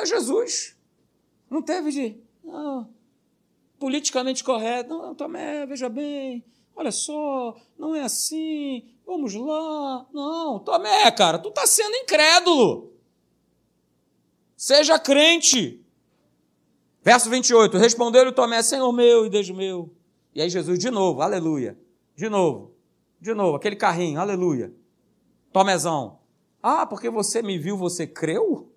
É 0.00 0.06
Jesus. 0.06 0.76
Não 1.50 1.62
teve 1.62 1.90
de, 1.90 2.20
não, 2.44 2.88
politicamente 3.78 4.42
correto. 4.42 4.90
Não, 4.90 5.14
Tomé, 5.14 5.64
veja 5.66 5.88
bem, 5.88 6.44
olha 6.74 6.90
só, 6.90 7.56
não 7.78 7.94
é 7.94 8.02
assim, 8.02 8.84
vamos 9.06 9.34
lá. 9.34 10.06
Não, 10.12 10.58
Tomé, 10.58 11.10
cara, 11.12 11.38
tu 11.38 11.48
está 11.48 11.66
sendo 11.66 11.94
incrédulo. 11.96 12.92
Seja 14.56 14.98
crente. 14.98 15.84
Verso 17.02 17.30
28, 17.30 17.76
respondeu-lhe 17.78 18.32
Tomé, 18.32 18.62
Senhor 18.62 18.90
meu 18.92 19.26
e 19.26 19.30
Deus 19.30 19.48
meu. 19.50 19.94
E 20.34 20.42
aí 20.42 20.50
Jesus, 20.50 20.78
de 20.78 20.90
novo, 20.90 21.22
aleluia. 21.22 21.78
De 22.16 22.28
novo, 22.28 22.74
de 23.20 23.32
novo, 23.32 23.56
aquele 23.56 23.76
carrinho, 23.76 24.20
aleluia. 24.20 24.74
Tomézão, 25.52 26.18
ah, 26.62 26.84
porque 26.84 27.08
você 27.08 27.42
me 27.42 27.58
viu, 27.58 27.76
você 27.76 28.06
creu? 28.06 28.72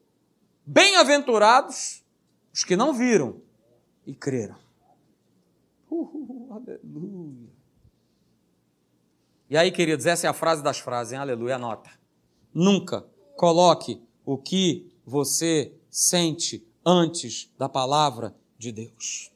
Bem-aventurados 0.71 2.03
os 2.53 2.63
que 2.63 2.75
não 2.75 2.93
viram 2.93 3.41
e 4.05 4.13
creram. 4.13 4.55
Uh, 5.89 6.47
aleluia. 6.51 7.49
E 9.49 9.57
aí, 9.57 9.71
queridos, 9.71 10.05
essa 10.05 10.27
é 10.27 10.29
a 10.29 10.33
frase 10.33 10.61
das 10.61 10.77
frases, 10.77 11.13
hein? 11.13 11.17
Aleluia, 11.17 11.55
anota. 11.55 11.89
Nunca 12.53 13.03
coloque 13.35 13.99
o 14.23 14.37
que 14.37 14.93
você 15.03 15.73
sente 15.89 16.63
antes 16.85 17.51
da 17.57 17.67
palavra 17.67 18.35
de 18.55 18.71
Deus. 18.71 19.31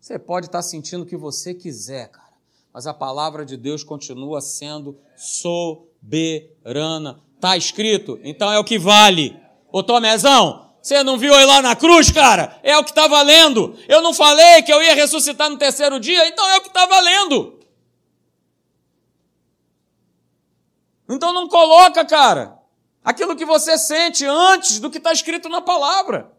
Você 0.00 0.18
pode 0.18 0.46
estar 0.46 0.62
sentindo 0.62 1.04
o 1.04 1.06
que 1.06 1.16
você 1.16 1.54
quiser, 1.54 2.08
cara, 2.08 2.34
mas 2.72 2.88
a 2.88 2.94
palavra 2.94 3.46
de 3.46 3.56
Deus 3.56 3.84
continua 3.84 4.40
sendo 4.40 4.98
soberana. 5.16 5.68
Está 7.38 7.56
escrito, 7.56 8.18
então 8.24 8.50
é 8.52 8.58
o 8.58 8.64
que 8.64 8.80
vale. 8.80 9.40
Ô 9.70 9.80
Tomezão, 9.80 10.72
você 10.82 11.04
não 11.04 11.16
viu 11.16 11.32
aí 11.32 11.44
lá 11.44 11.62
na 11.62 11.76
cruz, 11.76 12.10
cara? 12.10 12.58
É 12.64 12.76
o 12.76 12.82
que 12.82 12.90
está 12.90 13.06
valendo. 13.06 13.78
Eu 13.86 14.02
não 14.02 14.12
falei 14.12 14.60
que 14.62 14.72
eu 14.72 14.82
ia 14.82 14.92
ressuscitar 14.92 15.48
no 15.48 15.56
terceiro 15.56 16.00
dia, 16.00 16.26
então 16.26 16.44
é 16.48 16.56
o 16.56 16.62
que 16.62 16.66
está 16.66 16.84
valendo. 16.86 17.60
Então 21.08 21.32
não 21.32 21.46
coloca, 21.46 22.04
cara, 22.04 22.58
aquilo 23.04 23.36
que 23.36 23.44
você 23.44 23.78
sente 23.78 24.26
antes 24.26 24.80
do 24.80 24.90
que 24.90 24.98
está 24.98 25.12
escrito 25.12 25.48
na 25.48 25.60
palavra. 25.60 26.32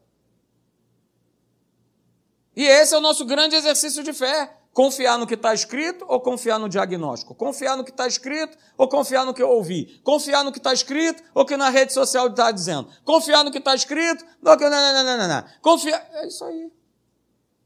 E 2.57 2.65
esse 2.65 2.93
é 2.93 2.97
o 2.97 3.01
nosso 3.01 3.23
grande 3.23 3.55
exercício 3.55 4.03
de 4.03 4.11
fé. 4.11 4.58
Confiar 4.79 5.17
no 5.17 5.27
que 5.27 5.33
está 5.33 5.53
escrito 5.53 6.05
ou 6.07 6.21
confiar 6.21 6.57
no 6.57 6.69
diagnóstico? 6.69 7.35
Confiar 7.35 7.75
no 7.75 7.83
que 7.83 7.91
está 7.91 8.07
escrito 8.07 8.57
ou 8.77 8.87
confiar 8.87 9.25
no 9.25 9.33
que 9.33 9.43
eu 9.43 9.49
ouvi? 9.49 9.99
Confiar 10.05 10.41
no 10.41 10.53
que 10.53 10.57
está 10.57 10.71
escrito 10.71 11.21
ou 11.35 11.45
que 11.45 11.57
na 11.57 11.67
rede 11.67 11.91
social 11.91 12.27
está 12.27 12.49
dizendo? 12.49 12.87
Confiar 13.03 13.43
no 13.43 13.51
que 13.51 13.57
está 13.57 13.75
escrito 13.75 14.25
ou 14.41 14.57
que. 14.57 14.63
Não, 14.63 14.69
não, 14.69 15.03
não, 15.03 15.17
não, 15.17 15.27
não. 15.27 15.43
Confiar. 15.61 16.09
É 16.13 16.25
isso 16.25 16.45
aí. 16.45 16.71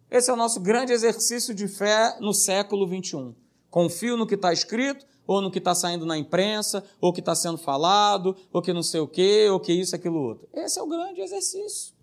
Esse 0.09 0.31
é 0.31 0.33
o 0.33 0.35
nosso 0.35 0.59
grande 0.59 0.91
exercício 0.91 1.53
de 1.53 1.67
fé 1.67 2.17
no 2.19 2.33
século 2.33 2.87
21. 2.87 3.35
Confio 3.69 4.17
no 4.17 4.25
que 4.25 4.33
está 4.33 4.51
escrito 4.51 5.05
ou 5.27 5.39
no 5.39 5.51
que 5.51 5.59
está 5.59 5.75
saindo 5.75 6.07
na 6.07 6.17
imprensa, 6.17 6.83
ou 6.99 7.13
que 7.13 7.19
está 7.19 7.35
sendo 7.35 7.59
falado, 7.59 8.35
ou 8.51 8.59
que 8.59 8.73
não 8.73 8.81
sei 8.81 9.01
o 9.01 9.07
quê, 9.07 9.47
ou 9.51 9.59
que 9.59 9.71
isso, 9.71 9.95
aquilo, 9.95 10.19
outro. 10.19 10.49
Esse 10.51 10.79
é 10.79 10.81
o 10.81 10.87
grande 10.87 11.21
exercício. 11.21 11.93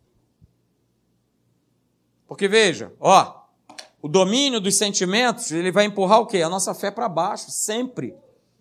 Porque 2.28 2.46
veja, 2.46 2.92
ó, 3.00 3.39
o 4.02 4.08
domínio 4.08 4.60
dos 4.60 4.76
sentimentos, 4.76 5.50
ele 5.50 5.70
vai 5.70 5.84
empurrar 5.84 6.20
o 6.20 6.26
quê? 6.26 6.42
A 6.42 6.48
nossa 6.48 6.74
fé 6.74 6.90
para 6.90 7.08
baixo, 7.08 7.50
sempre. 7.50 8.14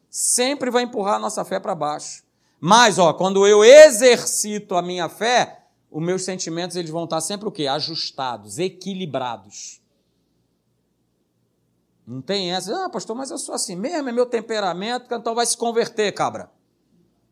Sempre 0.10 0.70
vai 0.70 0.84
empurrar 0.84 1.16
a 1.16 1.20
nossa 1.20 1.46
fé 1.46 1.60
para 1.60 1.74
baixo. 1.74 2.24
Mas, 2.60 3.00
ó, 3.00 3.14
quando 3.14 3.48
eu 3.48 3.64
exercito 3.64 4.76
a 4.76 4.82
minha 4.82 5.08
fé, 5.08 5.64
os 5.90 6.04
meus 6.04 6.24
sentimentos 6.24 6.76
eles 6.76 6.92
vão 6.92 7.06
estar 7.06 7.22
sempre 7.22 7.48
o 7.48 7.52
quê? 7.52 7.68
Ajustados, 7.68 8.60
equilibrados. 8.60 9.80
Não 12.06 12.22
tem 12.22 12.54
essa, 12.54 12.86
ah, 12.86 12.90
pastor, 12.90 13.16
mas 13.16 13.32
eu 13.32 13.38
sou 13.38 13.56
assim 13.56 13.76
mesmo, 13.76 14.10
é 14.10 14.12
meu 14.12 14.26
temperamento, 14.26 15.14
então 15.14 15.36
vai 15.36 15.46
se 15.46 15.56
converter, 15.56 16.12
cabra. 16.12 16.52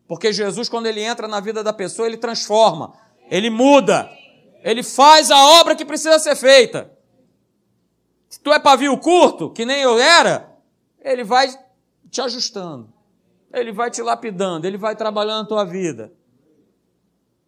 Porque 0.08 0.32
Jesus, 0.32 0.70
quando 0.70 0.86
ele 0.86 1.02
entra 1.02 1.28
na 1.28 1.40
vida 1.40 1.64
da 1.64 1.74
pessoa, 1.74 2.08
ele 2.08 2.16
transforma, 2.16 2.94
ele 3.30 3.50
muda, 3.50 4.10
ele 4.64 4.82
faz 4.82 5.30
a 5.30 5.60
obra 5.60 5.76
que 5.76 5.84
precisa 5.84 6.20
ser 6.20 6.36
feita. 6.36 6.97
Se 8.30 8.40
tu 8.40 8.52
é 8.52 8.60
pavio 8.60 8.98
curto, 8.98 9.50
que 9.50 9.66
nem 9.66 9.82
eu 9.82 9.98
era, 9.98 10.58
ele 11.02 11.24
vai 11.24 11.48
te 12.10 12.22
ajustando. 12.22 12.94
Ele 13.54 13.72
vai 13.72 13.90
te 13.90 14.02
lapidando, 14.02 14.68
ele 14.68 14.78
vai 14.78 14.96
trabalhando 14.96 15.46
a 15.46 15.48
tua 15.48 15.64
vida. 15.64 16.12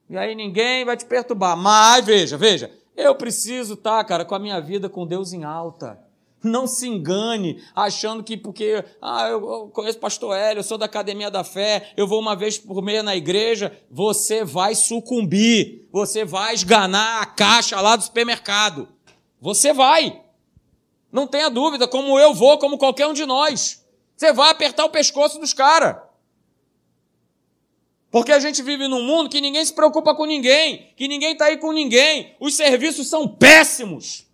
E 0.09 0.17
aí 0.17 0.33
ninguém 0.33 0.85
vai 0.85 0.97
te 0.97 1.05
perturbar. 1.05 1.55
Mas 1.57 2.05
veja, 2.05 2.37
veja, 2.37 2.71
eu 2.95 3.13
preciso 3.15 3.75
estar, 3.75 3.97
tá, 3.97 4.03
cara, 4.03 4.25
com 4.25 4.33
a 4.33 4.39
minha 4.39 4.59
vida 4.59 4.89
com 4.89 5.05
Deus 5.05 5.33
em 5.33 5.43
alta. 5.43 5.99
Não 6.41 6.65
se 6.65 6.87
engane 6.87 7.61
achando 7.75 8.23
que 8.23 8.37
porque 8.37 8.83
ah, 9.01 9.27
eu 9.27 9.69
conheço 9.73 9.99
pastor 9.99 10.35
Hélio, 10.35 10.59
eu 10.59 10.63
sou 10.63 10.77
da 10.77 10.85
Academia 10.85 11.29
da 11.29 11.43
Fé, 11.43 11.91
eu 11.97 12.07
vou 12.07 12.17
uma 12.17 12.33
vez 12.33 12.57
por 12.57 12.81
mês 12.81 13.03
na 13.03 13.13
igreja, 13.13 13.77
você 13.91 14.45
vai 14.45 14.73
sucumbir, 14.73 15.87
você 15.91 16.23
vai 16.23 16.53
esganar 16.53 17.21
a 17.21 17.25
caixa 17.25 17.79
lá 17.81 17.97
do 17.97 18.03
supermercado. 18.03 18.87
Você 19.41 19.73
vai. 19.73 20.21
Não 21.11 21.25
tenha 21.25 21.49
dúvida, 21.49 21.87
como 21.87 22.19
eu 22.19 22.33
vou, 22.33 22.57
como 22.57 22.77
qualquer 22.77 23.07
um 23.07 23.13
de 23.13 23.25
nós. 23.25 23.85
Você 24.15 24.31
vai 24.33 24.51
apertar 24.51 24.85
o 24.85 24.89
pescoço 24.89 25.39
dos 25.39 25.53
caras. 25.53 25.97
Porque 28.11 28.31
a 28.31 28.39
gente 28.39 28.61
vive 28.61 28.87
num 28.87 29.03
mundo 29.03 29.29
que 29.29 29.39
ninguém 29.39 29.63
se 29.63 29.73
preocupa 29.73 30.15
com 30.15 30.25
ninguém, 30.25 30.93
que 30.95 31.07
ninguém 31.07 31.33
está 31.33 31.45
aí 31.45 31.57
com 31.57 31.71
ninguém. 31.71 32.35
Os 32.39 32.55
serviços 32.55 33.07
são 33.07 33.27
péssimos. 33.27 34.25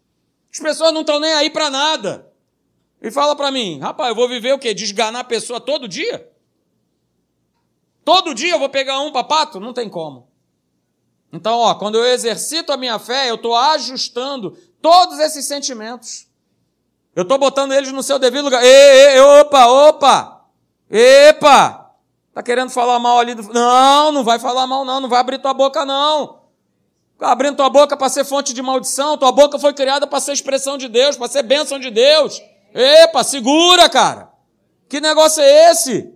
As 0.52 0.60
pessoas 0.60 0.94
não 0.94 1.02
estão 1.02 1.20
nem 1.20 1.34
aí 1.34 1.50
para 1.50 1.70
nada. 1.70 2.32
E 3.02 3.12
fala 3.12 3.36
para 3.36 3.52
mim, 3.52 3.80
rapaz, 3.80 4.10
eu 4.10 4.16
vou 4.16 4.28
viver 4.28 4.54
o 4.54 4.60
quê? 4.60 4.74
Desganar 4.74 5.22
a 5.22 5.26
pessoa 5.26 5.60
todo 5.60 5.88
dia? 5.88 6.32
Todo 8.06 8.34
dia 8.34 8.54
eu 8.54 8.60
vou 8.60 8.70
pegar 8.70 9.00
um 9.02 9.12
papato? 9.12 9.60
Não 9.60 9.74
tem 9.74 9.90
como. 9.90 10.30
Então, 11.34 11.60
ó, 11.60 11.76
quando 11.76 11.96
eu 11.96 12.06
exercito 12.06 12.72
a 12.72 12.78
minha 12.78 12.98
fé, 12.98 13.30
eu 13.30 13.36
estou 13.36 13.56
ajustando 13.56 14.58
todos 14.82 15.20
esses 15.20 15.46
sentimentos. 15.46 16.28
Eu 17.16 17.24
estou 17.24 17.38
botando 17.38 17.74
eles 17.74 17.92
no 17.94 18.04
seu 18.04 18.20
devido 18.20 18.44
lugar. 18.44 18.64
Ei, 18.64 19.14
ei, 19.16 19.20
opa, 19.22 19.66
opa! 19.68 20.46
Epa! 20.90 21.92
Tá 22.34 22.44
querendo 22.44 22.70
falar 22.70 23.00
mal 23.00 23.18
ali 23.20 23.34
do. 23.34 23.54
Não, 23.54 24.12
não 24.12 24.24
vai 24.24 24.38
falar 24.38 24.68
mal, 24.68 24.84
não. 24.84 25.00
Não 25.00 25.08
vai 25.08 25.22
abrir 25.22 25.40
tua 25.40 25.54
boca, 25.54 25.86
não. 25.86 26.42
Tá 27.18 27.32
abrindo 27.32 27.56
tua 27.56 27.70
boca 27.70 27.96
para 27.96 28.10
ser 28.10 28.26
fonte 28.26 28.54
de 28.54 28.62
maldição. 28.62 29.18
Tua 29.18 29.32
boca 29.32 29.58
foi 29.58 29.74
criada 29.74 30.06
para 30.06 30.20
ser 30.20 30.34
expressão 30.34 30.78
de 30.78 30.90
Deus, 30.90 31.16
para 31.16 31.30
ser 31.30 31.44
bênção 31.44 31.80
de 31.80 31.90
Deus. 31.90 32.42
Epa, 32.74 33.24
segura, 33.24 33.88
cara. 33.88 34.30
Que 34.90 35.00
negócio 35.00 35.42
é 35.42 35.72
esse? 35.72 36.14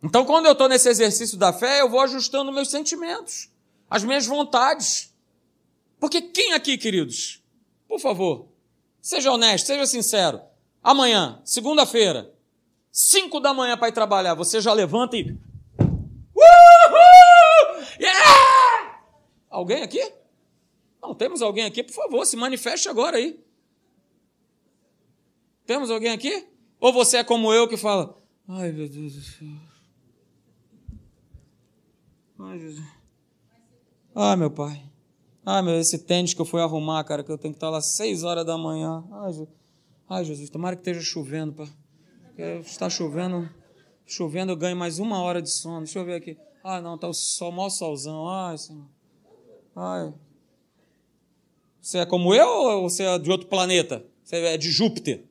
Então, 0.00 0.24
quando 0.24 0.46
eu 0.46 0.52
estou 0.52 0.68
nesse 0.68 0.88
exercício 0.88 1.36
da 1.36 1.52
fé, 1.52 1.80
eu 1.80 1.88
vou 1.88 2.00
ajustando 2.00 2.52
meus 2.52 2.70
sentimentos, 2.70 3.50
as 3.90 4.04
minhas 4.04 4.26
vontades. 4.26 5.12
Porque 5.98 6.20
quem 6.20 6.52
aqui, 6.52 6.78
queridos, 6.78 7.42
por 7.88 8.00
favor, 8.00 8.48
seja 9.00 9.32
honesto, 9.32 9.66
seja 9.66 9.86
sincero. 9.86 10.40
Amanhã, 10.82 11.40
segunda-feira, 11.44 12.34
cinco 12.90 13.40
da 13.40 13.54
manhã 13.54 13.76
para 13.76 13.88
ir 13.88 13.92
trabalhar, 13.92 14.34
você 14.34 14.60
já 14.60 14.72
levanta 14.72 15.16
e. 15.16 15.38
Alguém 19.48 19.82
aqui? 19.82 20.12
Não, 21.00 21.14
temos 21.14 21.42
alguém 21.42 21.64
aqui? 21.64 21.82
Por 21.82 21.94
favor, 21.94 22.26
se 22.26 22.36
manifeste 22.36 22.88
agora 22.88 23.16
aí. 23.18 23.38
Temos 25.66 25.90
alguém 25.90 26.10
aqui? 26.10 26.46
Ou 26.80 26.92
você 26.92 27.18
é 27.18 27.24
como 27.24 27.52
eu 27.52 27.68
que 27.68 27.76
fala: 27.76 28.20
Ai, 28.48 28.72
meu 28.72 28.88
Deus 28.88 29.14
do 29.14 29.20
céu. 29.20 29.48
Ai, 32.38 32.58
Jesus. 32.58 32.86
Ai, 34.14 34.36
meu 34.36 34.50
pai. 34.50 34.82
Ah, 35.46 35.60
meu, 35.60 35.74
esse 35.74 35.98
tênis 35.98 36.32
que 36.32 36.40
eu 36.40 36.44
fui 36.46 36.60
arrumar, 36.60 37.04
cara, 37.04 37.22
que 37.22 37.30
eu 37.30 37.36
tenho 37.36 37.52
que 37.52 37.58
estar 37.58 37.68
lá 37.68 37.78
às 37.78 37.86
seis 37.86 38.24
horas 38.24 38.46
da 38.46 38.56
manhã. 38.56 39.04
Ai, 39.12 39.32
Jesus, 39.32 39.48
Ai, 40.08 40.24
Jesus 40.24 40.50
tomara 40.50 40.74
que 40.74 40.80
esteja 40.80 41.00
chovendo, 41.00 41.52
pá. 41.52 41.68
Está 42.62 42.88
chovendo, 42.88 43.48
chovendo, 44.06 44.52
eu 44.52 44.56
ganho 44.56 44.76
mais 44.76 44.98
uma 44.98 45.22
hora 45.22 45.42
de 45.42 45.50
sono. 45.50 45.84
Deixa 45.84 45.98
eu 45.98 46.04
ver 46.04 46.14
aqui. 46.14 46.36
Ah, 46.62 46.80
não, 46.80 46.96
tá 46.96 47.08
o 47.08 47.12
sol, 47.12 47.52
maior 47.52 47.68
solzão. 47.68 48.26
Ai, 48.28 48.56
Senhor. 48.56 48.86
Ai. 49.76 50.14
Você 51.80 51.98
é 51.98 52.06
como 52.06 52.34
eu 52.34 52.48
ou 52.48 52.88
você 52.88 53.02
é 53.02 53.18
de 53.18 53.30
outro 53.30 53.46
planeta? 53.46 54.04
Você 54.22 54.36
é 54.36 54.56
de 54.56 54.70
Júpiter? 54.70 55.26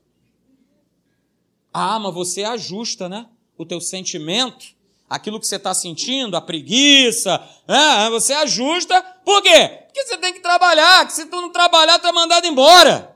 Ah, 1.73 1.97
mas 1.97 2.13
você 2.13 2.43
ajusta, 2.43 3.09
né? 3.09 3.27
O 3.57 3.65
teu 3.65 3.81
sentimento 3.81 4.75
aquilo 5.13 5.39
que 5.39 5.45
você 5.45 5.57
está 5.57 5.75
sentindo, 5.75 6.35
a 6.35 6.41
preguiça, 6.41 7.37
né? 7.67 8.09
você 8.09 8.33
ajusta. 8.33 8.99
Por 9.23 9.43
quê? 9.43 9.83
Porque 9.85 10.03
você 10.03 10.17
tem 10.17 10.33
que 10.33 10.39
trabalhar, 10.39 11.05
que 11.05 11.13
se 11.13 11.27
tu 11.27 11.39
não 11.39 11.51
trabalhar, 11.51 11.99
tu 11.99 12.07
é 12.07 12.11
mandado 12.11 12.47
embora. 12.47 13.15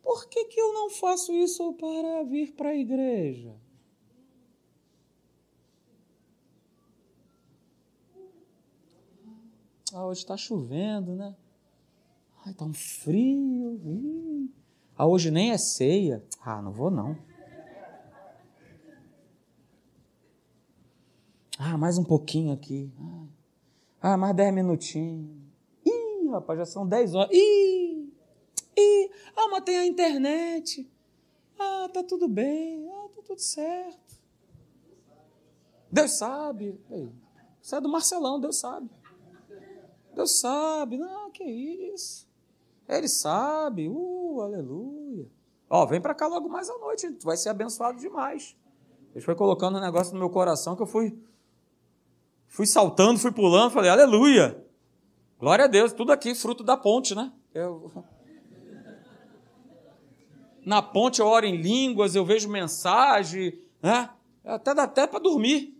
Por 0.00 0.28
que, 0.28 0.44
que 0.44 0.60
eu 0.60 0.72
não 0.72 0.90
faço 0.90 1.32
isso 1.32 1.72
para 1.72 2.22
vir 2.22 2.52
para 2.52 2.68
a 2.68 2.76
igreja? 2.76 3.52
Ah, 9.92 10.06
hoje 10.06 10.20
está 10.20 10.36
chovendo, 10.36 11.16
né? 11.16 11.34
Ai, 12.46 12.54
tá 12.54 12.64
um 12.64 12.74
frio. 12.74 14.50
Ah, 14.96 15.06
hoje 15.06 15.32
nem 15.32 15.50
é 15.50 15.58
ceia. 15.58 16.24
Ah, 16.44 16.62
não 16.62 16.70
vou 16.70 16.90
não. 16.92 17.16
Ah, 21.74 21.78
mais 21.78 21.98
um 21.98 22.04
pouquinho 22.04 22.52
aqui. 22.52 22.88
Ah, 24.00 24.16
mais 24.16 24.36
dez 24.36 24.54
minutinhos. 24.54 25.28
Ih, 25.84 26.28
rapaz, 26.30 26.60
já 26.60 26.64
são 26.64 26.86
dez 26.86 27.16
horas. 27.16 27.32
Ih, 27.32 28.12
ih. 28.76 29.10
Ah, 29.34 29.48
mas 29.50 29.64
tem 29.64 29.78
a 29.78 29.84
internet. 29.84 30.88
Ah, 31.58 31.88
tá 31.92 32.04
tudo 32.04 32.28
bem. 32.28 32.88
Ah, 32.88 33.08
tá 33.12 33.22
tudo 33.26 33.40
certo. 33.40 34.20
Deus 35.90 36.12
sabe. 36.12 36.80
Isso 37.60 37.74
é 37.74 37.80
do 37.80 37.88
Marcelão, 37.88 38.38
Deus 38.38 38.60
sabe. 38.60 38.88
Deus 40.14 40.38
sabe. 40.38 40.96
Não, 40.96 41.32
que 41.32 41.42
isso. 41.42 42.28
Ele 42.88 43.08
sabe. 43.08 43.88
Uh, 43.88 44.42
aleluia. 44.42 45.28
Ó, 45.68 45.84
vem 45.86 46.00
para 46.00 46.14
cá 46.14 46.28
logo 46.28 46.48
mais 46.48 46.70
à 46.70 46.78
noite. 46.78 47.10
Tu 47.10 47.24
vai 47.24 47.36
ser 47.36 47.48
abençoado 47.48 47.98
demais. 47.98 48.56
Ele 49.12 49.24
foi 49.24 49.34
colocando 49.34 49.78
um 49.78 49.80
negócio 49.80 50.12
no 50.12 50.20
meu 50.20 50.30
coração 50.30 50.76
que 50.76 50.82
eu 50.82 50.86
fui 50.86 51.20
fui 52.54 52.66
saltando, 52.66 53.18
fui 53.18 53.32
pulando, 53.32 53.72
falei, 53.72 53.90
aleluia. 53.90 54.64
Glória 55.40 55.64
a 55.64 55.68
Deus, 55.68 55.92
tudo 55.92 56.12
aqui 56.12 56.36
fruto 56.36 56.62
da 56.62 56.76
ponte, 56.76 57.12
né? 57.12 57.32
Eu... 57.52 57.90
Na 60.64 60.80
ponte 60.80 61.20
eu 61.20 61.26
oro 61.26 61.44
em 61.44 61.56
línguas, 61.56 62.14
eu 62.14 62.24
vejo 62.24 62.48
mensagem, 62.48 63.60
né? 63.82 64.08
Até 64.42 64.72
dá 64.72 64.84
até 64.84 65.06
para 65.06 65.18
dormir. 65.18 65.76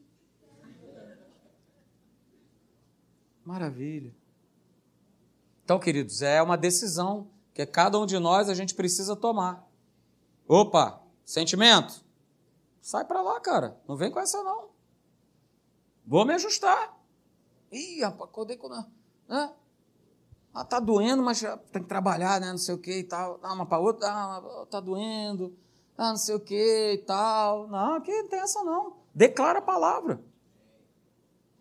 Maravilha. 3.43 4.15
Então, 5.65 5.79
queridos, 5.79 6.21
é 6.21 6.43
uma 6.43 6.59
decisão 6.59 7.31
que 7.55 7.65
cada 7.65 7.99
um 7.99 8.05
de 8.05 8.19
nós 8.19 8.51
a 8.51 8.55
gente 8.55 8.75
precisa 8.75 9.17
tomar. 9.17 9.67
Opa, 10.47 11.01
sentimento? 11.25 12.05
Sai 12.83 13.07
para 13.07 13.23
lá, 13.23 13.41
cara. 13.41 13.81
Não 13.89 13.97
vem 13.97 14.11
com 14.11 14.21
essa 14.21 14.43
não. 14.43 14.74
Vou 16.07 16.25
me 16.25 16.35
ajustar. 16.35 16.99
Ih, 17.73 18.03
rapaz, 18.03 18.31
acordei 18.31 18.57
com. 18.57 18.69
Né? 18.69 19.53
Ah, 20.53 20.65
tá 20.65 20.79
doendo, 20.79 21.23
mas 21.23 21.41
tem 21.73 21.83
que 21.83 21.89
trabalhar, 21.89 22.41
né? 22.41 22.51
Não 22.51 22.59
sei 22.59 22.75
o 22.75 22.79
que 22.79 22.99
e 22.99 23.05
tal. 23.05 23.41
Ah, 23.43 23.53
uma 23.53 23.67
para 23.67 23.79
outra, 23.79 24.09
ah, 24.09 24.67
tá 24.71 24.81
doendo. 24.81 25.57
Ah, 25.97 26.11
não 26.11 26.17
sei 26.17 26.35
o 26.35 26.41
que 26.41 26.93
e 26.93 26.99
tal. 26.99 27.67
Não, 27.69 27.95
aqui 27.95 28.11
não 28.11 28.29
tem 28.29 28.41
essa 28.41 28.63
não. 28.63 28.97
Declara 29.15 29.59
a 29.59 29.63
palavra. 29.63 30.23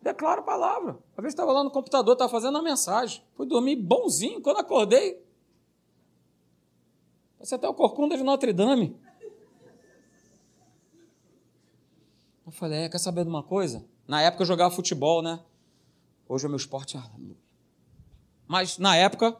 Declara 0.00 0.40
a 0.40 0.44
palavra. 0.44 0.92
Uma 0.92 1.22
vez 1.22 1.32
estava 1.32 1.50
lá 1.52 1.64
no 1.64 1.70
computador, 1.70 2.12
estava 2.12 2.30
fazendo 2.30 2.56
uma 2.56 2.62
mensagem. 2.62 3.24
Fui 3.34 3.46
dormir 3.46 3.76
bonzinho. 3.76 4.40
Quando 4.42 4.58
acordei, 4.58 5.24
Parece 7.44 7.56
até 7.56 7.68
o 7.68 7.74
corcunda 7.74 8.16
de 8.16 8.22
Notre 8.22 8.54
Dame. 8.54 8.98
Eu 12.46 12.50
falei, 12.52 12.84
é, 12.84 12.88
quer 12.88 12.96
saber 12.96 13.22
de 13.22 13.28
uma 13.28 13.42
coisa? 13.42 13.84
Na 14.06 14.20
época 14.20 14.42
eu 14.42 14.46
jogava 14.46 14.74
futebol, 14.74 15.22
né? 15.22 15.40
Hoje 16.28 16.46
é 16.46 16.48
meu 16.48 16.56
esporte, 16.56 16.96
aleluia. 16.96 17.36
Mas 18.46 18.78
na 18.78 18.96
época, 18.96 19.36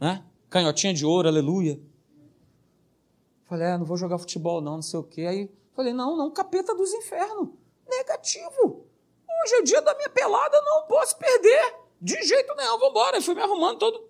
né? 0.00 0.24
Canhotinha 0.50 0.94
de 0.94 1.04
ouro, 1.04 1.28
aleluia. 1.28 1.80
Falei, 3.44 3.68
é, 3.68 3.78
não 3.78 3.84
vou 3.84 3.96
jogar 3.96 4.18
futebol 4.18 4.60
não, 4.60 4.76
não 4.76 4.82
sei 4.82 4.98
o 4.98 5.02
quê. 5.02 5.22
Aí 5.22 5.50
falei, 5.74 5.92
não, 5.92 6.16
não, 6.16 6.30
capeta 6.30 6.74
dos 6.74 6.92
infernos. 6.92 7.50
Negativo. 7.88 8.86
Hoje 9.44 9.54
é 9.54 9.60
o 9.60 9.64
dia 9.64 9.80
da 9.80 9.94
minha 9.94 10.10
pelada, 10.10 10.60
não 10.62 10.82
posso 10.86 11.16
perder. 11.16 11.76
De 12.00 12.22
jeito 12.22 12.54
nenhum, 12.54 12.78
vamos 12.78 12.90
embora. 12.90 13.18
E 13.18 13.22
fui 13.22 13.34
me 13.34 13.42
arrumando 13.42 13.78
todo. 13.78 14.08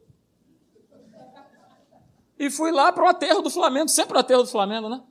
E 2.39 2.51
fui 2.51 2.71
lá 2.71 2.93
para 2.93 3.05
o 3.05 3.09
aterro 3.09 3.43
do 3.43 3.51
Flamengo, 3.51 3.89
sempre 3.89 4.17
o 4.17 4.21
aterro 4.21 4.43
do 4.43 4.49
Flamengo, 4.49 4.89
né? 4.89 5.03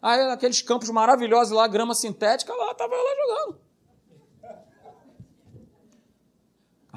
Aí 0.00 0.20
aqueles 0.30 0.62
campos 0.62 0.88
maravilhosos 0.90 1.52
lá, 1.52 1.66
grama 1.66 1.94
sintética, 1.94 2.54
lá, 2.54 2.70
estava 2.70 2.94
eu 2.94 3.02
lá 3.02 3.10
jogando. 3.16 3.60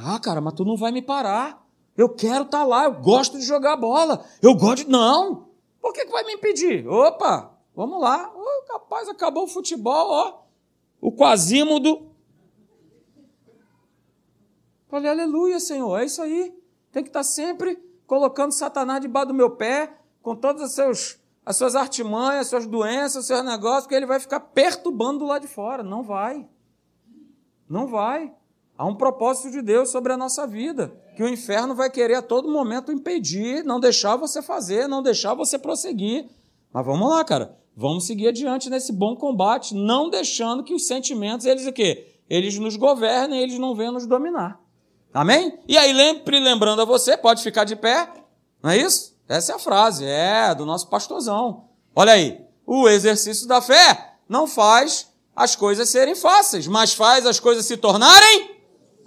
Ah, 0.02 0.20
cara, 0.20 0.40
mas 0.40 0.54
tu 0.54 0.64
não 0.64 0.78
vai 0.78 0.92
me 0.92 1.02
parar. 1.02 1.66
Eu 1.98 2.08
quero 2.08 2.46
estar 2.46 2.60
tá 2.60 2.64
lá, 2.64 2.86
eu 2.86 2.94
gosto 2.94 3.38
de 3.38 3.46
jogar 3.46 3.76
bola. 3.76 4.24
Eu 4.42 4.56
gosto 4.56 4.86
de. 4.86 4.90
Não! 4.90 5.50
Por 5.82 5.94
que, 5.94 6.06
que 6.06 6.12
vai 6.12 6.24
me 6.24 6.34
impedir? 6.34 6.88
Opa, 6.88 7.52
vamos 7.76 8.00
lá. 8.00 8.32
Oh, 8.34 8.66
capaz, 8.68 9.10
acabou 9.10 9.44
o 9.44 9.48
futebol, 9.48 10.10
ó. 10.10 10.42
O 11.02 11.12
quasímodo. 11.12 12.10
Falei, 14.88 15.12
aleluia, 15.12 15.60
Senhor, 15.60 16.00
é 16.00 16.06
isso 16.06 16.22
aí. 16.22 16.58
Tem 16.92 17.04
que 17.04 17.10
estar 17.10 17.20
tá 17.20 17.24
sempre 17.24 17.78
colocando 18.08 18.54
Satanás 18.54 19.02
debaixo 19.02 19.28
do 19.28 19.34
meu 19.34 19.52
pé, 19.52 19.94
com 20.22 20.36
todas 20.36 20.62
as, 20.62 20.72
seus, 20.72 21.20
as 21.46 21.58
suas 21.58 21.76
artimanhas, 21.76 22.42
as 22.42 22.48
suas 22.48 22.66
doenças, 22.66 23.18
os 23.18 23.28
seus 23.28 23.44
negócios, 23.44 23.88
que 23.88 23.94
ele 23.94 24.06
vai 24.06 24.20
ficar 24.20 24.40
perturbando 24.40 25.20
do 25.20 25.26
lado 25.26 25.42
de 25.42 25.48
fora. 25.48 25.84
Não 25.84 26.02
vai. 26.02 26.48
Não 27.68 27.86
vai. 27.86 28.34
Há 28.80 28.86
um 28.86 28.96
propósito 28.96 29.52
de 29.52 29.62
Deus 29.62 29.90
sobre 29.90 30.14
a 30.14 30.16
nossa 30.16 30.48
vida, 30.48 30.94
que 31.14 31.22
o 31.22 31.28
inferno 31.28 31.76
vai 31.76 31.90
querer 31.90 32.16
a 32.16 32.22
todo 32.22 32.50
momento 32.50 32.94
impedir, 32.94 33.62
não 33.66 33.78
deixar 33.78 34.16
você 34.16 34.42
fazer, 34.42 34.88
não 34.88 35.04
deixar 35.04 35.34
você 35.34 35.60
prosseguir. 35.60 36.30
Mas 36.72 36.86
vamos 36.86 37.10
lá, 37.10 37.22
cara. 37.26 37.58
Vamos 37.76 38.06
seguir 38.06 38.30
adiante 38.30 38.70
nesse 38.70 38.94
bom 38.94 39.18
combate, 39.18 39.76
não 39.76 40.10
deixando 40.10 40.64
que 40.64 40.74
os 40.74 40.88
sentimentos, 40.88 41.46
eles 41.46 41.68
o 41.68 41.74
quê? 41.74 42.08
Eles 42.30 42.58
nos 42.58 42.78
governem, 42.78 43.42
eles 43.42 43.60
não 43.60 43.76
venham 43.76 43.92
nos 43.92 44.08
dominar. 44.08 44.58
Amém? 45.14 45.60
E 45.68 45.78
aí, 45.78 45.94
sempre 45.94 46.40
lembrando 46.40 46.82
a 46.82 46.86
você, 46.86 47.18
pode 47.18 47.44
ficar 47.44 47.66
de 47.66 47.76
pé, 47.76 48.10
não 48.64 48.70
é 48.70 48.78
isso? 48.78 49.14
Essa 49.28 49.52
é 49.52 49.56
a 49.56 49.60
frase, 49.60 50.06
é, 50.06 50.56
do 50.56 50.66
nosso 50.66 50.88
pastorzão. 50.88 51.66
Olha 51.94 52.14
aí, 52.14 52.40
o 52.66 52.88
exercício 52.88 53.46
da 53.46 53.62
fé 53.62 54.14
não 54.30 54.48
faz 54.48 55.10
as 55.36 55.54
coisas 55.54 55.90
serem 55.90 56.16
fáceis, 56.16 56.66
mas 56.66 56.94
faz 56.94 57.26
as 57.26 57.42
coisas 57.42 57.66
se 57.66 57.76
tornarem 57.76 58.59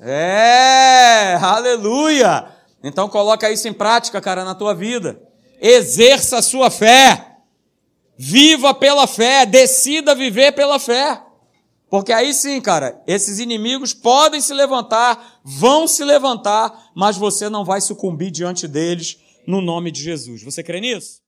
é, 0.03 1.38
aleluia! 1.40 2.48
Então 2.82 3.09
coloca 3.09 3.50
isso 3.50 3.68
em 3.68 3.72
prática, 3.72 4.20
cara, 4.20 4.44
na 4.44 4.55
tua 4.55 4.74
vida. 4.74 5.22
Exerça 5.61 6.38
a 6.38 6.42
sua 6.42 6.70
fé. 6.70 7.36
Viva 8.18 8.74
pela 8.74 9.07
fé, 9.07 9.46
decida 9.46 10.14
viver 10.14 10.53
pela 10.53 10.78
fé. 10.78 11.22
Porque 11.88 12.12
aí 12.12 12.34
sim, 12.34 12.61
cara, 12.61 13.00
esses 13.07 13.38
inimigos 13.38 13.94
podem 13.94 14.40
se 14.40 14.53
levantar, 14.53 15.40
vão 15.44 15.86
se 15.86 16.03
levantar, 16.03 16.90
mas 16.94 17.16
você 17.16 17.48
não 17.48 17.64
vai 17.64 17.80
sucumbir 17.80 18.30
diante 18.30 18.66
deles 18.66 19.18
no 19.46 19.61
nome 19.61 19.90
de 19.90 20.03
Jesus. 20.03 20.42
Você 20.42 20.62
crê 20.62 20.80
nisso? 20.80 21.21